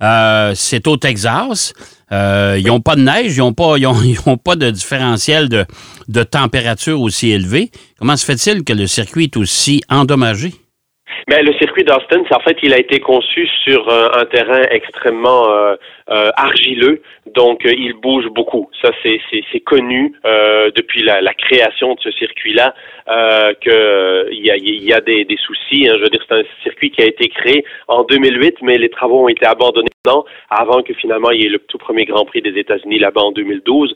Euh, 0.01 0.53
c'est 0.55 0.87
au 0.87 0.97
Texas. 0.97 1.73
ils 2.11 2.63
n'ont 2.65 2.81
pas 2.81 2.95
de 2.95 3.01
neige, 3.01 3.35
ils 3.35 3.39
n'ont 3.39 3.53
pas, 3.53 3.75
pas 4.43 4.55
de 4.55 4.71
différentiel 4.71 5.49
de, 5.49 5.65
de 6.07 6.23
température 6.23 6.99
aussi 6.99 7.29
élevé. 7.29 7.69
Comment 7.99 8.17
se 8.17 8.25
fait-il 8.25 8.63
que 8.63 8.73
le 8.73 8.87
circuit 8.87 9.25
est 9.25 9.37
aussi 9.37 9.81
endommagé? 9.89 10.53
Mais 11.27 11.41
le 11.41 11.53
circuit 11.53 11.83
d'Austin, 11.83 12.23
en 12.31 12.39
fait, 12.39 12.57
il 12.63 12.73
a 12.73 12.77
été 12.77 12.99
conçu 12.99 13.47
sur 13.63 13.89
euh, 13.89 14.09
un 14.13 14.25
terrain 14.25 14.61
extrêmement 14.69 15.49
euh, 15.49 15.75
euh, 16.09 16.29
argileux, 16.37 17.01
donc 17.33 17.61
il 17.65 17.93
bouge 17.93 18.27
beaucoup. 18.29 18.69
Ça, 18.81 18.91
c'est 19.03 19.59
connu 19.61 20.13
depuis 20.75 21.01
la, 21.03 21.21
la, 21.21 21.33
création 21.33 21.95
de 21.95 21.99
ce 21.99 22.11
circuit-là 22.11 22.73
qu'il 23.61 24.45
y 24.45 24.51
a, 24.51 24.57
y 24.57 24.93
a 24.93 25.01
des, 25.01 25.25
des 25.25 25.37
soucis. 25.37 25.87
Hein. 25.87 25.95
Je 25.97 26.01
veux 26.01 26.09
dire, 26.09 26.23
c'est 26.27 26.35
un 26.35 26.43
circuit 26.63 26.91
qui 26.91 27.01
a 27.01 27.05
été 27.05 27.27
créé 27.29 27.65
en 27.87 28.03
2008, 28.03 28.57
mais 28.61 28.77
les 28.77 28.89
travaux 28.89 29.23
ont 29.23 29.29
été 29.29 29.45
abandonnés 29.45 29.89
avant 30.49 30.83
que 30.83 30.93
finalement 30.93 31.31
il 31.31 31.41
y 31.41 31.45
ait 31.45 31.49
le 31.49 31.59
tout 31.59 31.77
premier 31.77 32.05
Grand 32.05 32.25
Prix 32.25 32.41
des 32.41 32.57
États-Unis 32.59 32.99
là-bas 32.99 33.21
en 33.21 33.31
2012. 33.31 33.95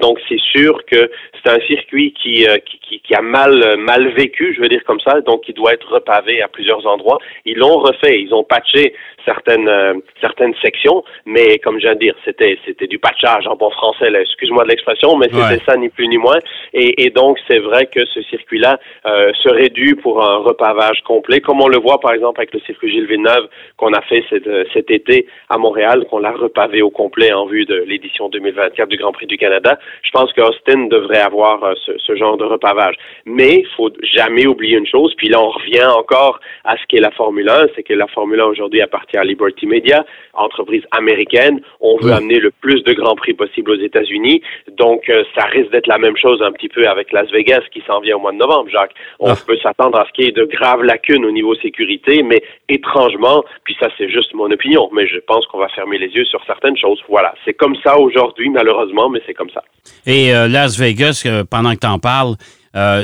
donc 0.00 0.18
c'est 0.28 0.40
sûr 0.40 0.84
que 0.86 1.10
c'est 1.44 1.50
un 1.50 1.60
circuit 1.66 2.12
qui, 2.12 2.46
qui, 2.64 3.00
qui, 3.00 3.14
a 3.14 3.22
mal 3.22 3.76
mal 3.78 4.08
vécu, 4.08 4.54
je 4.54 4.60
veux 4.60 4.68
dire 4.68 4.84
comme 4.84 5.00
ça, 5.00 5.20
donc 5.20 5.42
il 5.48 5.54
doit 5.54 5.74
être 5.74 5.88
repavé 5.92 6.42
à 6.42 6.48
plusieurs 6.48 6.86
endroits. 6.86 7.18
Ils 7.44 7.56
l'ont 7.56 7.78
refait, 7.78 8.20
ils 8.20 8.32
ont 8.34 8.44
patché 8.44 8.94
certaines 9.24 9.68
euh, 9.68 9.94
certaines 10.20 10.54
sections, 10.62 11.04
mais 11.26 11.41
comme 11.62 11.78
je 11.78 11.86
viens 11.86 11.94
de 11.94 12.00
dire, 12.00 12.14
c'était 12.24 12.58
c'était 12.64 12.86
du 12.86 12.98
patchage 12.98 13.46
en 13.46 13.56
bon 13.56 13.70
français. 13.70 14.10
Excuse-moi 14.12 14.64
de 14.64 14.68
l'expression, 14.68 15.16
mais 15.16 15.28
c'était 15.32 15.62
ça 15.64 15.76
ni 15.76 15.88
plus 15.88 16.08
ni 16.08 16.18
moins. 16.18 16.38
Et, 16.72 17.04
et 17.04 17.10
donc 17.10 17.38
c'est 17.48 17.58
vrai 17.58 17.86
que 17.86 18.04
ce 18.06 18.22
circuit-là 18.22 18.78
euh, 19.06 19.32
serait 19.42 19.68
dû 19.70 19.96
pour 19.96 20.22
un 20.22 20.36
repavage 20.38 21.00
complet, 21.04 21.40
comme 21.40 21.60
on 21.60 21.68
le 21.68 21.78
voit 21.78 22.00
par 22.00 22.12
exemple 22.12 22.40
avec 22.40 22.54
le 22.54 22.60
circuit 22.60 22.90
Gilles 22.90 23.06
Villeneuve 23.06 23.48
qu'on 23.76 23.92
a 23.92 24.00
fait 24.02 24.24
cet, 24.30 24.46
euh, 24.46 24.64
cet 24.72 24.90
été 24.90 25.26
à 25.48 25.58
Montréal, 25.58 26.04
qu'on 26.10 26.18
l'a 26.18 26.32
repavé 26.32 26.82
au 26.82 26.90
complet 26.90 27.32
en 27.32 27.46
vue 27.46 27.64
de 27.64 27.84
l'édition 27.86 28.28
2024 28.28 28.88
du 28.88 28.96
Grand 28.96 29.12
Prix 29.12 29.26
du 29.26 29.36
Canada. 29.36 29.78
Je 30.02 30.10
pense 30.10 30.32
qu'Austin 30.32 30.86
devrait 30.86 31.20
avoir 31.20 31.62
euh, 31.64 31.74
ce, 31.84 31.92
ce 31.98 32.16
genre 32.16 32.36
de 32.36 32.44
repavage. 32.44 32.96
Mais 33.26 33.64
faut 33.76 33.90
jamais 34.02 34.46
oublier 34.46 34.76
une 34.76 34.86
chose, 34.86 35.14
puis 35.16 35.28
là 35.28 35.40
on 35.40 35.50
revient 35.50 35.84
encore 35.84 36.40
à 36.64 36.76
ce 36.76 36.82
qu'est 36.88 37.00
la 37.00 37.10
Formule 37.10 37.48
1, 37.48 37.66
c'est 37.74 37.82
que 37.82 37.94
la 37.94 38.06
Formule 38.06 38.40
1 38.40 38.44
aujourd'hui 38.46 38.80
appartient 38.80 39.16
à 39.16 39.24
Liberty 39.24 39.66
Media, 39.66 40.04
entreprise 40.34 40.82
américaine. 40.90 41.31
On 41.80 41.96
veut 41.98 42.12
amener 42.12 42.38
le 42.38 42.50
plus 42.50 42.82
de 42.82 42.92
grands 42.92 43.14
prix 43.14 43.34
possible 43.34 43.70
aux 43.70 43.80
États-Unis. 43.80 44.42
Donc, 44.76 45.08
euh, 45.08 45.24
ça 45.36 45.46
risque 45.46 45.70
d'être 45.70 45.86
la 45.86 45.98
même 45.98 46.16
chose 46.16 46.42
un 46.42 46.52
petit 46.52 46.68
peu 46.68 46.86
avec 46.88 47.12
Las 47.12 47.30
Vegas 47.30 47.62
qui 47.72 47.82
s'en 47.86 48.00
vient 48.00 48.16
au 48.16 48.20
mois 48.20 48.32
de 48.32 48.38
novembre, 48.38 48.68
Jacques. 48.70 48.94
On 49.18 49.30
ah. 49.30 49.36
peut 49.46 49.56
s'attendre 49.62 49.98
à 49.98 50.06
ce 50.06 50.12
qu'il 50.12 50.24
y 50.24 50.28
ait 50.28 50.32
de 50.32 50.44
graves 50.44 50.82
lacunes 50.82 51.24
au 51.24 51.30
niveau 51.30 51.54
sécurité, 51.56 52.22
mais 52.22 52.42
étrangement, 52.68 53.44
puis 53.64 53.76
ça 53.80 53.88
c'est 53.98 54.08
juste 54.08 54.34
mon 54.34 54.50
opinion, 54.50 54.88
mais 54.92 55.06
je 55.06 55.18
pense 55.18 55.46
qu'on 55.46 55.58
va 55.58 55.68
fermer 55.68 55.98
les 55.98 56.08
yeux 56.08 56.24
sur 56.24 56.44
certaines 56.46 56.76
choses. 56.76 57.00
Voilà, 57.08 57.34
c'est 57.44 57.54
comme 57.54 57.76
ça 57.82 57.98
aujourd'hui, 57.98 58.48
malheureusement, 58.50 59.08
mais 59.08 59.20
c'est 59.26 59.34
comme 59.34 59.50
ça. 59.50 59.62
Et 60.06 60.34
euh, 60.34 60.48
Las 60.48 60.78
Vegas, 60.78 61.24
euh, 61.26 61.44
pendant 61.48 61.74
que 61.74 61.80
tu 61.80 61.86
en 61.86 61.98
parles, 61.98 62.36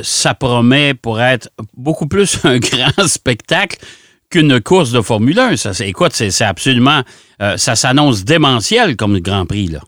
ça 0.01 0.33
promet 0.33 0.95
pour 0.95 1.21
être 1.21 1.49
beaucoup 1.77 2.07
plus 2.07 2.43
un 2.45 2.57
grand 2.57 3.07
spectacle 3.07 3.77
qu'une 4.31 4.61
course 4.61 4.91
de 4.91 5.01
Formule 5.01 5.39
1. 5.39 5.55
Ça, 5.55 5.85
écoute, 5.85 6.11
c'est 6.11 6.45
absolument, 6.45 7.01
euh, 7.41 7.57
ça 7.57 7.75
s'annonce 7.75 8.25
démentiel 8.25 8.95
comme 8.95 9.19
Grand 9.19 9.45
Prix, 9.45 9.67
là. 9.67 9.79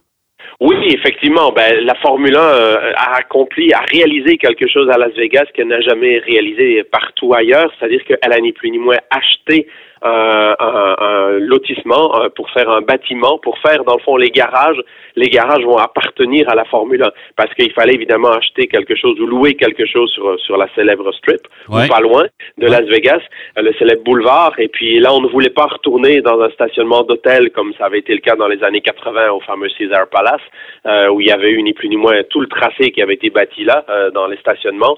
Oui, 0.60 0.76
effectivement. 0.94 1.50
Ben, 1.50 1.84
la 1.84 1.94
Formule 1.96 2.36
1 2.36 2.40
euh, 2.40 2.92
a 2.94 3.16
accompli, 3.16 3.72
a 3.72 3.80
réalisé 3.92 4.36
quelque 4.36 4.68
chose 4.68 4.88
à 4.90 4.96
Las 4.96 5.12
Vegas 5.14 5.46
qu'elle 5.54 5.66
n'a 5.66 5.80
jamais 5.80 6.18
réalisé 6.18 6.84
partout 6.84 7.34
ailleurs. 7.34 7.72
C'est-à-dire 7.78 8.04
qu'elle 8.04 8.32
a 8.32 8.38
ni 8.38 8.52
plus 8.52 8.70
ni 8.70 8.78
moins 8.78 8.98
acheté 9.10 9.66
un, 10.02 10.54
un, 10.58 11.38
lotissement 11.38 12.20
euh, 12.20 12.28
pour 12.34 12.48
faire 12.50 12.70
un 12.70 12.80
bâtiment, 12.80 13.38
pour 13.38 13.58
faire 13.58 13.82
dans 13.84 13.96
le 13.96 14.02
fond 14.02 14.16
les 14.16 14.30
garages. 14.30 14.80
Les 15.16 15.28
garages 15.28 15.64
vont 15.64 15.76
appartenir 15.76 16.48
à 16.48 16.54
la 16.54 16.64
Formule 16.64 17.02
1 17.02 17.10
parce 17.36 17.52
qu'il 17.54 17.72
fallait 17.72 17.94
évidemment 17.94 18.30
acheter 18.30 18.66
quelque 18.66 18.96
chose 18.96 19.18
ou 19.20 19.26
louer 19.26 19.54
quelque 19.54 19.86
chose 19.86 20.10
sur, 20.10 20.38
sur 20.40 20.56
la 20.56 20.68
célèbre 20.74 21.12
strip, 21.12 21.40
ou 21.68 21.76
pas 21.88 22.00
loin 22.00 22.26
de 22.58 22.66
Las 22.66 22.84
Vegas, 22.84 23.20
euh, 23.58 23.62
le 23.62 23.72
célèbre 23.74 24.02
boulevard. 24.04 24.52
Et 24.58 24.68
puis 24.68 24.98
là, 25.00 25.12
on 25.12 25.20
ne 25.20 25.28
voulait 25.28 25.50
pas 25.50 25.66
retourner 25.66 26.20
dans 26.20 26.40
un 26.40 26.50
stationnement 26.50 27.02
d'hôtel 27.02 27.50
comme 27.50 27.72
ça 27.78 27.86
avait 27.86 27.98
été 27.98 28.12
le 28.14 28.20
cas 28.20 28.36
dans 28.36 28.48
les 28.48 28.62
années 28.64 28.80
80 28.80 29.30
au 29.30 29.40
fameux 29.40 29.68
Caesar 29.76 30.08
Palace, 30.08 30.40
euh, 30.86 31.08
où 31.08 31.20
il 31.20 31.28
y 31.28 31.32
avait 31.32 31.50
eu 31.50 31.62
ni 31.62 31.72
plus 31.72 31.88
ni 31.88 31.96
moins 31.96 32.22
tout 32.30 32.40
le 32.40 32.48
tracé 32.48 32.90
qui 32.90 33.02
avait 33.02 33.14
été 33.14 33.30
bâti 33.30 33.64
là 33.64 33.84
dans 34.14 34.26
les 34.26 34.36
stationnements. 34.38 34.96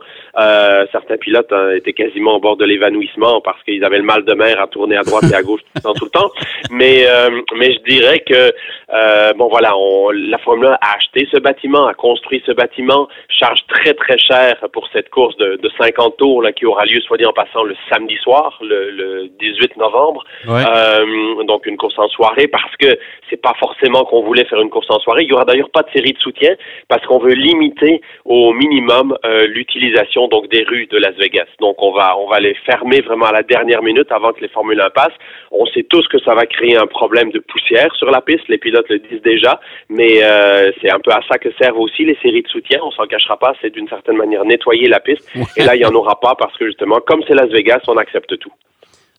certains 0.92 1.16
pilotes 1.16 1.52
hein, 1.52 1.70
étaient 1.76 1.92
quasiment 1.92 2.36
au 2.36 2.40
bord 2.40 2.56
de 2.56 2.64
l'évanouissement 2.64 3.40
parce 3.40 3.62
qu'ils 3.64 3.84
avaient 3.84 3.98
le 3.98 4.04
mal 4.04 4.24
de 4.24 4.34
mer 4.34 4.60
à 4.60 4.66
tourner 4.66 4.96
à 4.96 5.02
droite 5.02 5.24
et 5.30 5.34
à 5.34 5.42
gauche 5.42 5.60
tout 5.62 5.72
le 5.76 5.80
temps, 5.82 5.94
tout 5.94 6.04
le 6.04 6.10
temps. 6.10 6.30
Mais, 6.70 7.06
euh, 7.06 7.42
mais 7.56 7.72
je 7.72 7.78
dirais 7.88 8.20
que, 8.20 8.52
euh, 8.92 9.32
bon 9.34 9.48
voilà, 9.48 9.76
on, 9.76 10.03
la 10.12 10.38
Formule 10.38 10.66
1 10.66 10.72
a 10.72 10.96
acheté 10.96 11.28
ce 11.32 11.38
bâtiment, 11.38 11.86
a 11.86 11.94
construit 11.94 12.42
ce 12.46 12.52
bâtiment, 12.52 13.08
charge 13.28 13.60
très 13.68 13.94
très 13.94 14.18
cher 14.18 14.56
pour 14.72 14.88
cette 14.92 15.10
course 15.10 15.36
de, 15.36 15.56
de 15.62 15.70
50 15.78 16.16
tours 16.16 16.42
là, 16.42 16.52
qui 16.52 16.66
aura 16.66 16.84
lieu, 16.84 17.00
soit 17.00 17.16
dit 17.16 17.26
en 17.26 17.32
passant, 17.32 17.64
le 17.64 17.76
samedi 17.90 18.16
soir, 18.16 18.58
le, 18.62 18.90
le 18.90 19.28
18 19.40 19.76
novembre. 19.76 20.24
Euh, 20.48 21.44
donc 21.44 21.66
une 21.66 21.76
course 21.76 21.98
en 21.98 22.08
soirée 22.08 22.48
parce 22.48 22.74
que 22.76 22.98
c'est 23.30 23.40
pas 23.40 23.54
forcément 23.58 24.04
qu'on 24.04 24.22
voulait 24.22 24.44
faire 24.44 24.60
une 24.60 24.70
course 24.70 24.86
en 24.90 24.98
soirée. 25.00 25.22
Il 25.24 25.30
y 25.30 25.32
aura 25.32 25.44
d'ailleurs 25.44 25.70
pas 25.70 25.82
de 25.82 25.90
série 25.90 26.12
de 26.12 26.18
soutien 26.18 26.54
parce 26.88 27.04
qu'on 27.06 27.18
veut 27.18 27.34
limiter 27.34 28.00
au 28.24 28.52
minimum 28.52 29.16
euh, 29.24 29.46
l'utilisation 29.46 30.28
donc 30.28 30.48
des 30.48 30.64
rues 30.64 30.86
de 30.86 30.98
Las 30.98 31.14
Vegas. 31.16 31.46
Donc 31.60 31.76
on 31.82 31.92
va 31.92 32.16
on 32.18 32.28
va 32.28 32.40
les 32.40 32.54
fermer 32.66 33.00
vraiment 33.00 33.26
à 33.26 33.32
la 33.32 33.42
dernière 33.42 33.82
minute 33.82 34.10
avant 34.10 34.32
que 34.32 34.40
les 34.40 34.48
Formule 34.48 34.80
1 34.80 34.90
passent. 34.90 35.18
On 35.50 35.66
sait 35.66 35.84
tous 35.84 36.06
que 36.08 36.18
ça 36.20 36.34
va 36.34 36.46
créer 36.46 36.76
un 36.76 36.86
problème 36.86 37.30
de 37.30 37.38
poussière 37.38 37.94
sur 37.96 38.10
la 38.10 38.20
piste. 38.20 38.48
Les 38.48 38.58
pilotes 38.58 38.88
le 38.88 38.98
disent 38.98 39.22
déjà, 39.22 39.60
mais 39.94 40.22
euh, 40.22 40.70
c'est 40.80 40.90
un 40.90 40.98
peu 40.98 41.12
à 41.12 41.20
ça 41.28 41.38
que 41.38 41.48
servent 41.60 41.78
aussi 41.78 42.04
les 42.04 42.18
séries 42.22 42.42
de 42.42 42.48
soutien. 42.48 42.80
On 42.84 42.90
s'en 42.90 43.06
cachera 43.06 43.38
pas. 43.38 43.54
C'est 43.62 43.70
d'une 43.70 43.88
certaine 43.88 44.16
manière 44.16 44.44
nettoyer 44.44 44.88
la 44.88 45.00
piste. 45.00 45.26
Et 45.56 45.62
là, 45.62 45.76
il 45.76 45.82
y 45.82 45.84
en 45.84 45.94
aura 45.94 46.18
pas 46.20 46.34
parce 46.38 46.56
que 46.58 46.66
justement, 46.66 46.98
comme 47.06 47.22
c'est 47.26 47.34
Las 47.34 47.50
Vegas, 47.50 47.80
on 47.88 47.96
accepte 47.96 48.38
tout. 48.38 48.52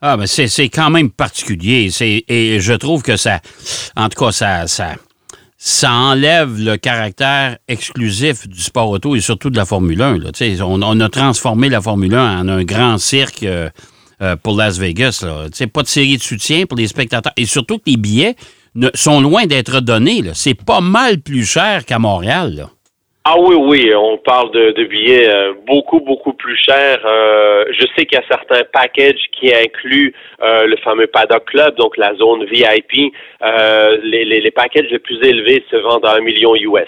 Ah, 0.02 0.18
mais 0.18 0.28
c'est 0.28 0.70
quand 0.70 0.90
même 0.90 1.10
particulier. 1.10 1.90
Et 2.28 2.60
je 2.60 2.74
trouve 2.74 3.02
que 3.02 3.16
ça, 3.16 3.40
en 3.96 4.10
tout 4.10 4.24
cas, 4.24 4.32
ça, 4.32 4.68
ça, 4.68 4.96
ça 5.58 5.92
enlève 5.92 6.60
le 6.60 6.76
caractère 6.76 7.58
exclusif 7.68 8.48
du 8.48 8.60
sport 8.60 8.90
auto 8.90 9.16
et 9.16 9.22
surtout 9.22 9.50
de 9.50 9.58
la 9.58 9.66
Formule 9.66 10.02
1. 10.02 10.18
Là. 10.20 10.32
On, 10.62 10.82
on, 10.82 11.00
a 11.00 11.10
transformé 11.10 11.70
la 11.70 11.82
Formule 11.82 12.14
1 12.14 12.42
en 12.42 12.50
un 12.50 12.64
grand 12.64 12.98
cirque 12.98 13.44
euh, 13.44 13.70
euh, 14.22 14.36
pour 14.36 14.58
Las 14.58 14.78
Vegas. 14.78 15.24
Là. 15.26 15.48
Pas 15.74 15.82
de 15.82 15.88
série 15.88 16.18
de 16.18 16.22
soutien 16.22 16.66
pour 16.66 16.78
les 16.78 16.88
spectateurs. 16.88 17.34
Et 17.38 17.46
surtout 17.46 17.78
que 17.78 17.84
les 17.88 17.98
billets 17.98 18.36
ne, 18.76 18.90
sont 18.94 19.22
loin 19.22 19.46
d'être 19.46 19.80
donnés. 19.82 20.22
C'est 20.34 20.54
pas 20.66 20.82
mal 20.82 21.22
plus 21.22 21.46
cher 21.46 21.86
qu'à 21.86 22.00
Montréal. 22.00 22.54
Là. 22.56 22.70
Ah 23.28 23.40
oui, 23.40 23.56
oui, 23.56 23.92
on 23.96 24.20
parle 24.20 24.52
de, 24.52 24.84
billets 24.84 25.28
euh, 25.28 25.54
beaucoup, 25.66 26.00
beaucoup 26.00 26.34
plus 26.34 26.56
chers. 26.58 27.00
Euh, 27.04 27.66
je 27.72 27.84
sais 27.96 28.06
qu'il 28.06 28.20
y 28.20 28.22
a 28.22 28.28
certains 28.30 28.64
packages 28.72 29.20
qui 29.32 29.52
incluent 29.52 30.14
euh, 30.44 30.68
le 30.68 30.78
fameux 30.78 31.08
Paddock 31.08 31.46
Club, 31.46 31.76
donc 31.76 31.98
la 31.98 32.14
zone 32.18 32.46
VIP. 32.46 33.12
les 34.04 34.52
packages 34.52 34.92
les 34.92 35.00
plus 35.00 35.18
élevés 35.28 35.66
se 35.72 35.76
vendent 35.78 36.06
à 36.06 36.18
un 36.18 36.20
million 36.20 36.56
US. 36.56 36.88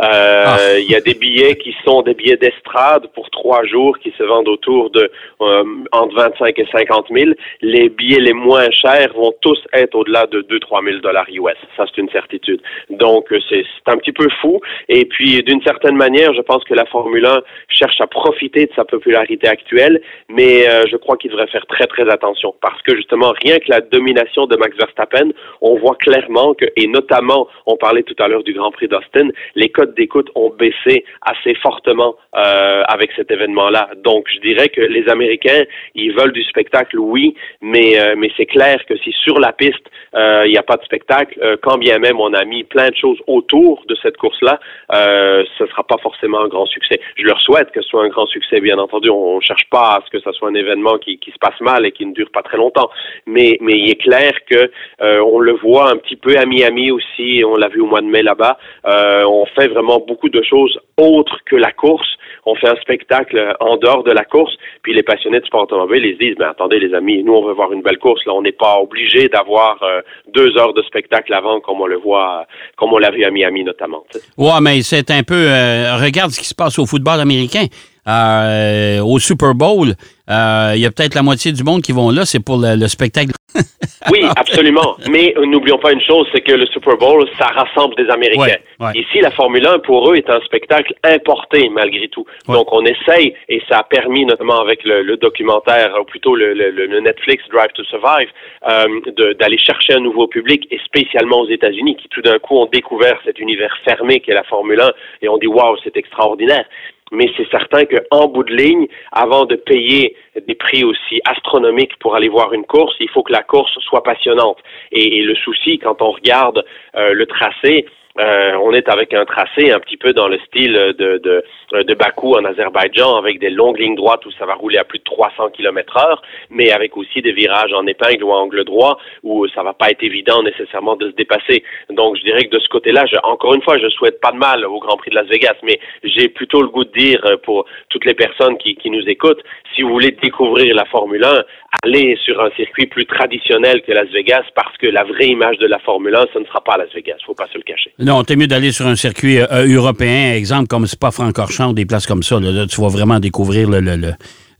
Ah. 0.00 0.56
Euh, 0.60 0.78
il 0.78 0.90
y 0.90 0.94
a 0.94 1.00
des 1.00 1.14
billets 1.14 1.56
qui 1.56 1.74
sont 1.84 2.02
des 2.02 2.14
billets 2.14 2.36
d'estrade 2.36 3.08
pour 3.14 3.28
trois 3.30 3.64
jours 3.64 3.98
qui 3.98 4.12
se 4.16 4.22
vendent 4.22 4.48
autour 4.48 4.90
de 4.90 5.10
euh, 5.40 5.64
entre 5.90 6.14
25 6.14 6.56
et 6.56 6.66
50 6.70 7.06
000. 7.10 7.30
Les 7.62 7.88
billets 7.88 8.20
les 8.20 8.32
moins 8.32 8.70
chers 8.70 9.12
vont 9.14 9.34
tous 9.40 9.58
être 9.72 9.96
au-delà 9.96 10.26
de 10.26 10.42
2-3 10.42 10.84
000 10.84 10.98
dollars 11.00 11.26
US. 11.30 11.56
Ça, 11.76 11.84
c'est 11.86 12.00
une 12.00 12.10
certitude. 12.10 12.60
Donc, 12.90 13.32
euh, 13.32 13.40
c'est 13.48 13.64
un 13.86 13.96
petit 13.96 14.12
peu 14.12 14.28
fou. 14.40 14.60
Et 14.88 15.04
puis, 15.04 15.42
d'une 15.42 15.62
certaine 15.62 15.96
manière, 15.96 16.32
je 16.32 16.42
pense 16.42 16.62
que 16.64 16.74
la 16.74 16.86
Formule 16.86 17.26
1 17.26 17.40
cherche 17.68 18.00
à 18.00 18.06
profiter 18.06 18.66
de 18.66 18.72
sa 18.76 18.84
popularité 18.84 19.48
actuelle, 19.48 20.00
mais 20.28 20.64
je 20.90 20.96
crois 20.96 21.16
qu'il 21.16 21.30
devrait 21.30 21.46
faire 21.48 21.66
très, 21.66 21.86
très 21.86 22.08
attention 22.08 22.54
parce 22.60 22.80
que 22.82 22.94
justement, 22.96 23.32
rien 23.42 23.58
que 23.58 23.68
la 23.68 23.80
domination 23.80 24.46
de 24.46 24.56
Max 24.56 24.76
Verstappen, 24.76 25.30
on 25.60 25.76
voit 25.76 25.96
clairement 25.96 26.54
que, 26.54 26.66
et 26.76 26.86
notamment, 26.86 27.48
on 27.66 27.76
parlait 27.76 28.02
tout 28.02 28.16
à 28.18 28.28
l'heure 28.28 28.42
du 28.42 28.52
Grand 28.52 28.70
Prix 28.70 28.88
d'Austin, 28.88 29.28
les 29.54 29.68
codes 29.68 29.87
d'écoute 29.96 30.30
ont 30.34 30.50
baissé 30.50 31.04
assez 31.22 31.54
fortement 31.54 32.16
euh, 32.36 32.82
avec 32.88 33.10
cet 33.16 33.30
événement-là. 33.30 33.90
Donc, 34.04 34.26
je 34.32 34.40
dirais 34.40 34.68
que 34.68 34.80
les 34.80 35.08
Américains, 35.08 35.64
ils 35.94 36.12
veulent 36.12 36.32
du 36.32 36.42
spectacle, 36.44 36.98
oui, 36.98 37.34
mais 37.60 37.98
euh, 37.98 38.14
mais 38.16 38.30
c'est 38.36 38.46
clair 38.46 38.84
que 38.86 38.96
si 38.98 39.12
sur 39.24 39.38
la 39.40 39.52
piste 39.52 39.86
euh, 40.14 40.44
il 40.46 40.52
n'y 40.52 40.58
a 40.58 40.62
pas 40.62 40.76
de 40.76 40.84
spectacle, 40.84 41.58
quand 41.62 41.78
bien 41.78 41.98
même 41.98 42.18
on 42.20 42.32
a 42.34 42.44
mis 42.44 42.64
plein 42.64 42.88
de 42.88 42.96
choses 42.96 43.18
autour 43.26 43.82
de 43.88 43.96
cette 44.02 44.16
course-là, 44.16 44.58
ce 44.92 45.62
ne 45.62 45.68
sera 45.68 45.84
pas 45.84 45.98
forcément 46.02 46.40
un 46.40 46.48
grand 46.48 46.66
succès. 46.66 47.00
Je 47.16 47.24
leur 47.24 47.40
souhaite 47.40 47.70
que 47.72 47.82
ce 47.82 47.88
soit 47.88 48.04
un 48.04 48.08
grand 48.08 48.26
succès, 48.26 48.60
bien 48.60 48.78
entendu. 48.78 49.10
On 49.10 49.36
ne 49.36 49.40
cherche 49.40 49.68
pas 49.70 49.96
à 49.96 50.02
ce 50.04 50.10
que 50.10 50.20
ce 50.20 50.32
soit 50.32 50.48
un 50.48 50.54
événement 50.54 50.98
qui, 50.98 51.18
qui 51.18 51.30
se 51.30 51.38
passe 51.38 51.60
mal 51.60 51.86
et 51.86 51.92
qui 51.92 52.06
ne 52.06 52.12
dure 52.12 52.30
pas 52.30 52.42
très 52.42 52.56
longtemps. 52.56 52.90
Mais 53.26 53.58
mais 53.60 53.74
il 53.74 53.90
est 53.90 54.00
clair 54.00 54.32
que 54.50 54.70
on 55.00 55.38
le 55.40 55.52
voit 55.52 55.90
un 55.90 55.96
petit 55.96 56.16
peu 56.16 56.36
à 56.36 56.46
Miami 56.46 56.90
aussi. 56.90 57.42
On 57.44 57.56
l'a 57.56 57.68
vu 57.68 57.80
au 57.80 57.86
mois 57.86 58.00
de 58.00 58.06
mai 58.06 58.22
là-bas. 58.22 58.58
on 58.84 59.46
fait 59.46 59.68
vraiment 59.68 59.77
beaucoup 59.82 60.28
de 60.28 60.42
choses 60.42 60.78
autres 60.96 61.38
que 61.46 61.56
la 61.56 61.72
course. 61.72 62.08
On 62.46 62.54
fait 62.54 62.68
un 62.68 62.76
spectacle 62.76 63.54
en 63.60 63.76
dehors 63.76 64.04
de 64.04 64.12
la 64.12 64.24
course, 64.24 64.54
puis 64.82 64.94
les 64.94 65.02
passionnés 65.02 65.40
de 65.40 65.46
sport 65.46 65.62
automobile, 65.62 66.04
ils 66.04 66.14
se 66.14 66.18
disent, 66.18 66.36
mais 66.38 66.46
attendez 66.46 66.78
les 66.78 66.94
amis, 66.94 67.22
nous 67.22 67.34
on 67.34 67.46
veut 67.46 67.52
voir 67.52 67.72
une 67.72 67.82
belle 67.82 67.98
course, 67.98 68.24
là 68.26 68.32
on 68.34 68.42
n'est 68.42 68.52
pas 68.52 68.78
obligé 68.80 69.28
d'avoir 69.28 69.82
euh, 69.82 70.00
deux 70.32 70.56
heures 70.56 70.72
de 70.72 70.82
spectacle 70.82 71.32
avant 71.34 71.60
comme 71.60 71.80
on 71.80 71.86
le 71.86 71.96
voit, 71.96 72.46
comme 72.76 72.92
on 72.92 72.98
l'a 72.98 73.10
vu 73.10 73.24
à 73.24 73.30
Miami 73.30 73.64
notamment. 73.64 74.04
Ouais, 74.36 74.60
mais 74.62 74.82
c'est 74.82 75.10
un 75.10 75.22
peu, 75.22 75.34
euh, 75.34 75.96
regarde 75.96 76.30
ce 76.30 76.40
qui 76.40 76.46
se 76.46 76.54
passe 76.54 76.78
au 76.78 76.86
football 76.86 77.20
américain. 77.20 77.66
Euh, 78.08 79.00
au 79.00 79.18
Super 79.18 79.54
Bowl, 79.54 79.94
il 80.28 80.80
y 80.80 80.86
a 80.86 80.90
peut-être 80.90 81.14
la 81.14 81.22
moitié 81.22 81.52
du 81.52 81.62
monde 81.62 81.82
qui 81.82 81.92
vont 81.92 82.10
là, 82.10 82.24
c'est 82.24 82.42
pour 82.42 82.58
le 82.58 82.88
spectacle 82.88 83.32
oui, 84.12 84.24
absolument. 84.36 84.96
Mais 85.10 85.34
n'oublions 85.38 85.78
pas 85.78 85.92
une 85.92 86.02
chose, 86.02 86.26
c'est 86.32 86.42
que 86.42 86.52
le 86.52 86.66
Super 86.66 86.96
Bowl, 86.96 87.26
ça 87.38 87.46
rassemble 87.46 87.94
des 87.96 88.08
Américains. 88.10 88.58
Ici, 88.94 89.20
la 89.20 89.30
Formule 89.30 89.66
1, 89.66 89.78
pour 89.80 90.10
eux, 90.10 90.16
est 90.16 90.28
un 90.28 90.40
spectacle 90.40 90.94
importé, 91.02 91.68
malgré 91.68 92.08
tout. 92.08 92.26
Donc, 92.46 92.72
on 92.72 92.84
essaye, 92.84 93.34
et 93.48 93.62
ça 93.68 93.78
a 93.78 93.82
permis, 93.84 94.24
notamment 94.26 94.60
avec 94.60 94.84
le, 94.84 95.16
documentaire, 95.16 95.94
ou 96.00 96.04
plutôt 96.04 96.36
le, 96.36 97.00
Netflix 97.00 97.44
Drive 97.50 97.72
to 97.74 97.84
Survive, 97.84 98.28
euh, 98.68 99.34
d'aller 99.40 99.58
chercher 99.58 99.94
un 99.94 100.00
nouveau 100.00 100.26
public, 100.26 100.66
et 100.70 100.78
spécialement 100.84 101.40
aux 101.40 101.48
États-Unis, 101.48 101.96
qui 101.96 102.08
tout 102.08 102.22
d'un 102.22 102.38
coup 102.38 102.58
ont 102.58 102.68
découvert 102.70 103.18
cet 103.24 103.38
univers 103.38 103.74
fermé 103.84 104.20
qu'est 104.20 104.34
la 104.34 104.44
Formule 104.44 104.80
1, 104.80 104.90
et 105.22 105.28
on 105.28 105.38
dit, 105.38 105.46
waouh, 105.46 105.76
c'est 105.82 105.96
extraordinaire 105.96 106.66
mais 107.12 107.30
c'est 107.36 107.48
certain 107.50 107.84
qu'en 107.84 108.28
bout 108.28 108.44
de 108.44 108.54
ligne, 108.54 108.86
avant 109.12 109.44
de 109.44 109.56
payer 109.56 110.16
des 110.46 110.54
prix 110.54 110.84
aussi 110.84 111.20
astronomiques 111.24 111.98
pour 112.00 112.14
aller 112.14 112.28
voir 112.28 112.52
une 112.52 112.64
course, 112.64 112.94
il 113.00 113.08
faut 113.08 113.22
que 113.22 113.32
la 113.32 113.42
course 113.42 113.72
soit 113.80 114.02
passionnante. 114.02 114.58
Et, 114.92 115.22
le 115.22 115.34
souci, 115.34 115.78
quand 115.78 116.00
on 116.00 116.12
regarde 116.12 116.64
euh, 116.96 117.12
le 117.12 117.26
tracé, 117.26 117.86
euh, 118.18 118.52
on 118.62 118.72
est 118.72 118.88
avec 118.88 119.14
un 119.14 119.24
tracé 119.24 119.70
un 119.70 119.80
petit 119.80 119.96
peu 119.96 120.12
dans 120.12 120.28
le 120.28 120.38
style 120.40 120.72
de, 120.72 121.18
de, 121.18 121.82
de 121.82 121.94
Bakou 121.94 122.34
en 122.34 122.44
Azerbaïdjan, 122.44 123.16
avec 123.16 123.38
des 123.38 123.50
longues 123.50 123.78
lignes 123.78 123.94
droites 123.94 124.24
où 124.26 124.30
ça 124.32 124.46
va 124.46 124.54
rouler 124.54 124.78
à 124.78 124.84
plus 124.84 124.98
de 124.98 125.04
300 125.04 125.50
km 125.50 125.96
heure, 125.96 126.22
mais 126.50 126.70
avec 126.70 126.96
aussi 126.96 127.22
des 127.22 127.32
virages 127.32 127.72
en 127.72 127.86
épingle 127.86 128.24
ou 128.24 128.32
en 128.32 128.40
angle 128.40 128.64
droit 128.64 128.98
où 129.22 129.46
ça 129.48 129.62
va 129.62 129.72
pas 129.72 129.90
être 129.90 130.02
évident 130.02 130.42
nécessairement 130.42 130.96
de 130.96 131.10
se 131.10 131.16
dépasser. 131.16 131.62
Donc, 131.90 132.16
je 132.16 132.22
dirais 132.22 132.44
que 132.44 132.56
de 132.56 132.60
ce 132.60 132.68
côté-là, 132.68 133.04
encore 133.22 133.54
une 133.54 133.62
fois, 133.62 133.78
je 133.78 133.88
souhaite 133.88 134.20
pas 134.20 134.32
de 134.32 134.38
mal 134.38 134.64
au 134.64 134.78
Grand 134.78 134.96
Prix 134.96 135.10
de 135.10 135.16
Las 135.16 135.28
Vegas, 135.28 135.56
mais 135.62 135.78
j'ai 136.02 136.28
plutôt 136.28 136.62
le 136.62 136.68
goût 136.68 136.84
de 136.84 136.92
dire 136.92 137.20
euh, 137.24 137.36
pour 137.36 137.66
toutes 137.88 138.04
les 138.04 138.14
personnes 138.14 138.58
qui, 138.58 138.74
qui 138.76 138.90
nous 138.90 139.06
écoutent, 139.08 139.42
si 139.74 139.82
vous 139.82 139.90
voulez 139.90 140.10
découvrir 140.10 140.74
la 140.74 140.84
Formule 140.86 141.24
1, 141.24 141.42
allez 141.84 142.16
sur 142.24 142.40
un 142.40 142.50
circuit 142.56 142.86
plus 142.86 143.06
traditionnel 143.06 143.82
que 143.82 143.92
Las 143.92 144.08
Vegas 144.08 144.44
parce 144.54 144.76
que 144.78 144.86
la 144.86 145.04
vraie 145.04 145.26
image 145.26 145.58
de 145.58 145.66
la 145.66 145.78
Formule 145.78 146.16
1, 146.16 146.26
ce 146.32 146.38
ne 146.40 146.44
sera 146.46 146.60
pas 146.62 146.76
Las 146.76 146.92
Vegas. 146.92 147.18
Faut 147.24 147.34
pas 147.34 147.46
se 147.52 147.58
le 147.58 147.62
cacher. 147.62 147.92
Non, 148.08 148.24
t'es 148.24 148.36
mieux 148.36 148.46
d'aller 148.46 148.72
sur 148.72 148.86
un 148.86 148.96
circuit 148.96 149.38
euh, 149.38 149.66
européen, 149.68 150.32
exemple 150.32 150.66
comme 150.66 150.86
Spa-Francorchamps, 150.86 151.74
des 151.74 151.84
places 151.84 152.06
comme 152.06 152.22
ça. 152.22 152.40
Là, 152.40 152.64
tu 152.66 152.80
vas 152.80 152.88
vraiment 152.88 153.20
découvrir 153.20 153.68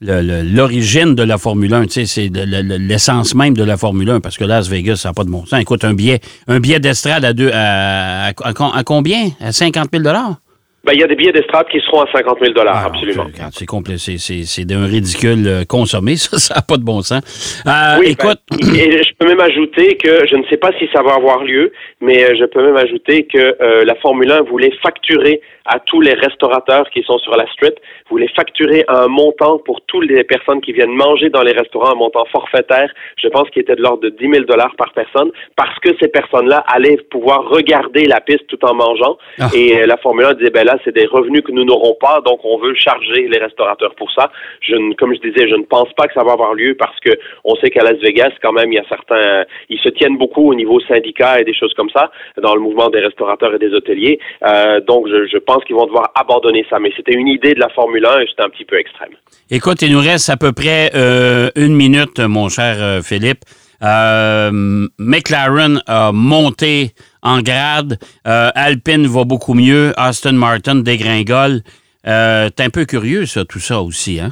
l'origine 0.03 1.15
de 1.15 1.23
la 1.23 1.39
Formule 1.39 1.73
1, 1.73 1.87
tu 1.87 2.05
sais, 2.05 2.05
c'est 2.05 2.31
l'essence 2.31 3.35
même 3.35 3.57
de 3.57 3.65
la 3.65 3.79
Formule 3.79 4.11
1, 4.11 4.21
parce 4.21 4.37
que 4.37 4.45
Las 4.45 4.69
Vegas, 4.69 4.97
ça 4.97 5.09
n'a 5.09 5.13
pas 5.15 5.25
de 5.25 5.31
bon 5.31 5.47
sens. 5.47 5.59
Écoute, 5.63 5.83
un 5.85 5.95
billet, 5.95 6.21
un 6.47 6.61
billet 6.61 6.79
d'estrade 6.79 7.25
à, 7.25 7.33
deux, 7.33 7.51
à, 7.55 8.27
à, 8.27 8.83
combien? 8.85 9.31
À 9.41 9.51
50 9.51 9.89
000 9.95 10.05
Ben, 10.05 10.93
il 10.93 11.01
y 11.01 11.03
a 11.03 11.07
des 11.07 11.17
billets 11.17 11.33
d'estrade 11.33 11.67
qui 11.73 11.81
seront 11.81 12.03
à 12.03 12.13
50 12.13 12.39
000 12.43 12.53
Ah, 12.67 12.85
absolument. 12.87 13.27
C'est 13.53 13.67
complet, 13.67 13.97
c'est- 13.99 14.65
d'un 14.67 14.85
ridicule 14.87 15.47
euh, 15.47 15.65
consommé, 15.65 16.17
ça, 16.19 16.39
ça 16.39 16.55
n'a 16.57 16.63
pas 16.63 16.77
de 16.77 16.85
bon 16.85 17.01
sens. 17.03 17.23
Euh, 17.67 17.97
Oui, 17.99 18.09
écoute, 18.09 18.41
ben, 18.51 18.75
et 18.75 19.03
je 19.03 19.11
peux 19.19 19.27
même 19.27 19.41
ajouter 19.41 19.97
que 19.97 20.27
je 20.31 20.37
ne 20.37 20.43
sais 20.49 20.57
pas 20.59 20.71
si 20.79 20.87
ça 20.93 21.03
va 21.03 21.15
avoir 21.15 21.43
lieu, 21.45 21.73
mais 22.01 22.25
euh, 22.25 22.35
je 22.39 22.45
peux 22.45 22.63
même 22.63 22.77
ajouter 22.77 23.27
que 23.27 23.57
euh, 23.61 23.85
la 23.85 23.95
Formule 23.97 24.31
1 24.31 24.43
voulait 24.43 24.73
facturer 24.83 25.41
à 25.65 25.79
tous 25.81 26.01
les 26.01 26.15
restaurateurs 26.15 26.89
qui 26.91 27.03
sont 27.03 27.19
sur 27.19 27.37
la 27.37 27.47
street, 27.53 27.75
voulait 28.09 28.31
facturer 28.35 28.85
un 28.89 29.09
montant 29.09 29.59
pour 29.59 29.81
toutes 29.83 30.09
les 30.09 30.25
personnes 30.25 30.61
qui 30.61 30.73
viennent 30.73 30.95
manger 30.95 31.29
dans 31.29 31.43
les 31.43 31.53
restaurants, 31.53 31.93
un 31.93 31.95
montant 31.95 32.25
forfaitaire, 32.33 32.91
je 33.17 33.29
pense 33.29 33.51
qu'il 33.51 33.63
était 33.63 33.77
de 33.77 33.83
l'ordre 33.83 34.03
de 34.03 34.09
10 34.09 34.31
000 34.31 34.45
dollars 34.45 34.75
par 34.77 34.93
personne, 34.93 35.31
parce 35.57 35.79
que 35.81 35.91
ces 36.01 36.09
personnes-là 36.09 36.65
allaient 36.69 36.97
pouvoir 37.11 37.49
regarder 37.49 38.07
la 38.07 38.21
piste 38.21 38.47
tout 38.47 38.65
en 38.65 38.75
mangeant. 38.75 39.19
Ah. 39.39 39.49
Et 39.55 39.83
euh, 39.83 39.87
la 39.87 39.97
Formule 39.99 40.25
1 40.25 40.35
disait, 40.35 40.51
ben 40.51 40.65
là, 40.65 40.79
c'est 40.85 40.95
des 40.95 41.07
revenus 41.07 41.43
que 41.43 41.53
nous 41.53 41.65
n'aurons 41.65 41.97
pas, 42.01 42.21
donc 42.25 42.41
on 42.45 42.59
veut 42.59 42.75
charger 42.75 43.29
les 43.29 43.39
restaurateurs 43.39 43.95
pour 43.97 44.11
ça. 44.13 44.31
Je 44.63 44.75
ne, 44.75 44.95
comme 44.95 45.15
je 45.15 45.21
disais, 45.21 45.49
je 45.49 45.55
ne 45.55 45.65
pense 45.65 45.93
pas 45.95 46.07
que 46.07 46.15
ça 46.15 46.25
va 46.25 46.33
avoir 46.33 46.55
lieu 46.55 46.75
parce 46.79 46.99
que 47.01 47.11
on 47.45 47.55
sait 47.57 47.71
qu'à 47.71 47.83
Las 47.83 47.99
Vegas, 47.99 48.33
quand 48.43 48.53
même, 48.53 48.73
il 48.73 48.77
y 48.77 48.79
a 48.79 48.89
certains, 48.89 49.45
ils 49.69 49.81
se 49.81 49.89
tiennent 49.91 50.17
beaucoup 50.17 50.51
au 50.51 50.55
niveau 50.55 50.81
syndicat 50.81 51.41
et 51.41 51.45
des 51.45 51.55
choses 51.55 51.75
comme 51.75 51.88
ça 51.91 52.11
dans 52.41 52.55
le 52.55 52.61
mouvement 52.61 52.91
des 52.91 53.01
restaurateurs 53.01 53.55
et 53.55 53.59
des 53.59 53.73
hôteliers. 53.73 54.19
Euh, 54.47 54.81
donc, 54.81 55.07
je, 55.09 55.39
pense 55.39 55.65
qu'ils 55.65 55.77
vont 55.77 55.87
devoir 55.87 56.11
abandonner 56.15 56.65
ça. 56.69 56.79
Mais 56.79 56.93
c'était 56.97 57.15
une 57.15 57.29
idée 57.29 57.55
de 57.55 57.61
la 57.61 57.69
Formule 57.71 58.05
1 58.05 58.21
et 58.21 58.27
c'était 58.29 58.43
un 58.43 58.51
petit 58.51 58.65
peu 58.65 58.79
extrême. 58.79 59.11
écoute, 59.51 59.83
il 59.83 59.93
nous 59.93 60.01
reste 60.01 60.29
à 60.31 60.37
peu 60.37 60.53
près 60.53 60.91
euh, 60.95 61.51
une 61.57 61.75
minute, 61.75 62.21
mon 62.21 62.49
cher 62.49 62.77
euh, 62.79 63.03
Philippe. 63.03 63.45
McLaren 63.81 65.81
a 65.87 66.11
monté 66.13 66.91
en 67.23 67.43
grade. 67.43 67.99
Alpine 68.25 69.07
va 69.07 69.25
beaucoup 69.25 69.55
mieux. 69.55 69.93
Aston 69.97 70.33
Martin 70.33 70.77
dégringole. 70.77 71.61
T'es 72.03 72.65
un 72.65 72.71
peu 72.73 72.87
curieux, 72.87 73.27
ça, 73.27 73.45
tout 73.45 73.61
ça 73.61 73.81
aussi, 73.81 74.19
hein? 74.19 74.31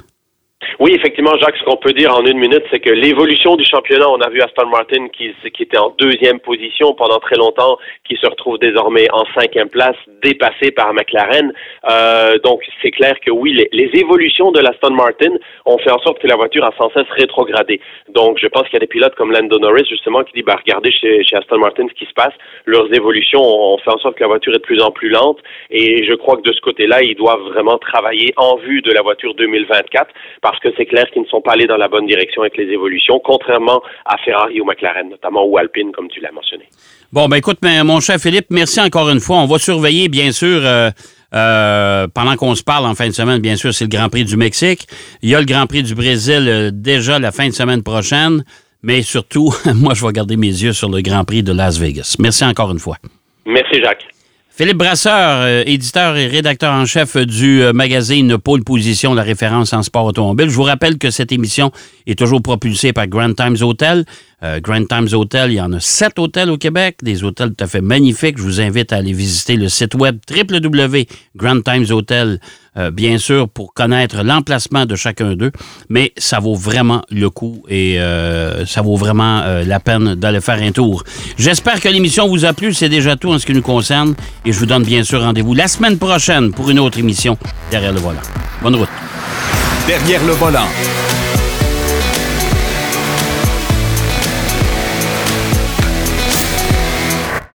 Oui, 0.78 0.92
effectivement, 0.94 1.36
Jacques, 1.40 1.56
ce 1.56 1.64
qu'on 1.64 1.76
peut 1.76 1.92
dire 1.92 2.14
en 2.14 2.24
une 2.24 2.38
minute, 2.38 2.62
c'est 2.70 2.80
que 2.80 2.90
l'évolution 2.90 3.56
du 3.56 3.64
championnat, 3.64 4.08
on 4.08 4.20
a 4.20 4.28
vu 4.28 4.40
Aston 4.40 4.66
Martin 4.66 5.08
qui, 5.08 5.32
qui 5.54 5.62
était 5.62 5.78
en 5.78 5.94
deuxième 5.98 6.40
position 6.40 6.94
pendant 6.94 7.18
très 7.18 7.36
longtemps, 7.36 7.78
qui 8.06 8.16
se 8.16 8.26
retrouve 8.26 8.58
désormais 8.58 9.06
en 9.12 9.24
cinquième 9.38 9.68
place, 9.68 9.96
dépassé 10.22 10.70
par 10.70 10.92
McLaren. 10.92 11.52
Euh, 11.90 12.38
donc, 12.38 12.62
c'est 12.82 12.90
clair 12.90 13.14
que 13.24 13.30
oui, 13.30 13.52
les, 13.52 13.68
les 13.72 13.90
évolutions 13.98 14.52
de 14.52 14.60
l'Aston 14.60 14.90
Martin 14.90 15.34
ont 15.64 15.78
fait 15.78 15.90
en 15.90 15.98
sorte 16.00 16.20
que 16.20 16.26
la 16.26 16.36
voiture 16.36 16.64
a 16.64 16.72
sans 16.78 16.90
cesse 16.90 17.08
rétrogradé. 17.10 17.80
Donc, 18.08 18.38
je 18.40 18.46
pense 18.46 18.64
qu'il 18.64 18.74
y 18.74 18.76
a 18.76 18.80
des 18.80 18.86
pilotes 18.86 19.14
comme 19.14 19.32
Lando 19.32 19.58
Norris, 19.58 19.86
justement, 19.88 20.22
qui 20.24 20.32
dit, 20.34 20.42
bah, 20.42 20.56
regardez 20.58 20.90
chez, 20.90 21.24
chez 21.24 21.36
Aston 21.36 21.58
Martin 21.58 21.86
ce 21.88 21.94
qui 21.94 22.06
se 22.06 22.14
passe. 22.14 22.34
Leurs 22.64 22.92
évolutions 22.92 23.42
ont 23.42 23.78
fait 23.78 23.90
en 23.90 23.98
sorte 23.98 24.16
que 24.16 24.22
la 24.22 24.28
voiture 24.28 24.52
est 24.52 24.58
de 24.58 24.62
plus 24.62 24.82
en 24.82 24.90
plus 24.90 25.08
lente. 25.08 25.38
Et 25.70 26.04
je 26.04 26.14
crois 26.14 26.36
que 26.36 26.42
de 26.42 26.52
ce 26.52 26.60
côté-là, 26.60 27.02
ils 27.02 27.14
doivent 27.14 27.42
vraiment 27.52 27.78
travailler 27.78 28.32
en 28.36 28.56
vue 28.56 28.82
de 28.82 28.92
la 28.92 29.02
voiture 29.02 29.34
2024 29.34 30.10
parce 30.42 30.55
que 30.60 30.68
c'est 30.76 30.86
clair 30.86 31.10
qu'ils 31.12 31.22
ne 31.22 31.26
sont 31.26 31.40
pas 31.40 31.52
allés 31.52 31.66
dans 31.66 31.76
la 31.76 31.88
bonne 31.88 32.06
direction 32.06 32.42
avec 32.42 32.56
les 32.56 32.72
évolutions, 32.72 33.20
contrairement 33.22 33.82
à 34.04 34.16
Ferrari 34.18 34.60
ou 34.60 34.64
McLaren, 34.64 35.08
notamment, 35.08 35.44
ou 35.44 35.58
Alpine, 35.58 35.92
comme 35.92 36.08
tu 36.08 36.20
l'as 36.20 36.32
mentionné. 36.32 36.64
Bon, 37.12 37.28
ben 37.28 37.36
écoute, 37.36 37.58
mais, 37.62 37.82
mon 37.84 38.00
cher 38.00 38.18
Philippe, 38.18 38.46
merci 38.50 38.80
encore 38.80 39.08
une 39.10 39.20
fois. 39.20 39.36
On 39.38 39.46
va 39.46 39.58
surveiller, 39.58 40.08
bien 40.08 40.32
sûr, 40.32 40.60
euh, 40.64 40.90
euh, 41.34 42.06
pendant 42.12 42.36
qu'on 42.36 42.54
se 42.54 42.62
parle 42.62 42.86
en 42.86 42.94
fin 42.94 43.06
de 43.06 43.12
semaine, 43.12 43.40
bien 43.40 43.56
sûr, 43.56 43.72
c'est 43.72 43.84
le 43.84 43.90
Grand 43.90 44.08
Prix 44.08 44.24
du 44.24 44.36
Mexique. 44.36 44.86
Il 45.22 45.30
y 45.30 45.34
a 45.34 45.40
le 45.40 45.46
Grand 45.46 45.66
Prix 45.66 45.82
du 45.82 45.94
Brésil 45.94 46.46
euh, 46.48 46.70
déjà 46.72 47.18
la 47.18 47.32
fin 47.32 47.48
de 47.48 47.52
semaine 47.52 47.82
prochaine. 47.82 48.44
Mais 48.82 49.02
surtout, 49.02 49.52
moi, 49.74 49.94
je 49.94 50.04
vais 50.04 50.12
garder 50.12 50.36
mes 50.36 50.46
yeux 50.46 50.72
sur 50.72 50.90
le 50.90 51.00
Grand 51.00 51.24
Prix 51.24 51.42
de 51.42 51.52
Las 51.52 51.78
Vegas. 51.78 52.16
Merci 52.18 52.44
encore 52.44 52.70
une 52.70 52.78
fois. 52.78 52.96
Merci, 53.44 53.80
Jacques. 53.82 54.15
Philippe 54.56 54.78
Brasseur, 54.78 55.42
euh, 55.42 55.62
éditeur 55.66 56.16
et 56.16 56.28
rédacteur 56.28 56.72
en 56.72 56.86
chef 56.86 57.18
du 57.18 57.62
euh, 57.62 57.74
magazine 57.74 58.38
Pôle 58.38 58.64
Position, 58.64 59.12
la 59.12 59.22
référence 59.22 59.74
en 59.74 59.82
sport 59.82 60.06
automobile. 60.06 60.48
Je 60.48 60.54
vous 60.54 60.62
rappelle 60.62 60.96
que 60.96 61.10
cette 61.10 61.30
émission 61.30 61.72
est 62.06 62.18
toujours 62.18 62.40
propulsée 62.40 62.94
par 62.94 63.06
Grand 63.06 63.34
Times 63.34 63.58
Hotel. 63.60 64.06
Euh, 64.42 64.60
Grand 64.60 64.84
Times 64.84 65.08
Hotel, 65.12 65.52
il 65.52 65.54
y 65.54 65.60
en 65.62 65.72
a 65.72 65.80
sept 65.80 66.18
hôtels 66.18 66.50
au 66.50 66.58
Québec, 66.58 66.98
des 67.02 67.24
hôtels 67.24 67.54
tout 67.54 67.64
à 67.64 67.66
fait 67.66 67.80
magnifiques. 67.80 68.36
Je 68.36 68.42
vous 68.42 68.60
invite 68.60 68.92
à 68.92 68.96
aller 68.96 69.14
visiter 69.14 69.56
le 69.56 69.70
site 69.70 69.94
web 69.94 70.18
www.grandtimeshotel, 70.30 72.38
euh, 72.76 72.90
bien 72.90 73.16
sûr, 73.16 73.48
pour 73.48 73.72
connaître 73.72 74.22
l'emplacement 74.22 74.84
de 74.84 74.94
chacun 74.94 75.34
d'eux. 75.34 75.52
Mais 75.88 76.12
ça 76.18 76.38
vaut 76.38 76.54
vraiment 76.54 77.00
le 77.10 77.30
coup 77.30 77.62
et 77.70 77.98
euh, 77.98 78.66
ça 78.66 78.82
vaut 78.82 78.96
vraiment 78.96 79.40
euh, 79.40 79.64
la 79.64 79.80
peine 79.80 80.16
d'aller 80.16 80.42
faire 80.42 80.60
un 80.60 80.70
tour. 80.70 81.02
J'espère 81.38 81.80
que 81.80 81.88
l'émission 81.88 82.28
vous 82.28 82.44
a 82.44 82.52
plu. 82.52 82.74
C'est 82.74 82.90
déjà 82.90 83.16
tout 83.16 83.32
en 83.32 83.38
ce 83.38 83.46
qui 83.46 83.54
nous 83.54 83.62
concerne. 83.62 84.14
Et 84.44 84.52
je 84.52 84.58
vous 84.58 84.66
donne 84.66 84.84
bien 84.84 85.02
sûr 85.02 85.22
rendez-vous 85.22 85.54
la 85.54 85.66
semaine 85.66 85.96
prochaine 85.96 86.52
pour 86.52 86.68
une 86.68 86.78
autre 86.78 86.98
émission 86.98 87.38
derrière 87.70 87.94
le 87.94 88.00
volant. 88.00 88.20
Bonne 88.62 88.76
route. 88.76 88.90
Derrière 89.86 90.22
le 90.26 90.32
volant. 90.32 90.66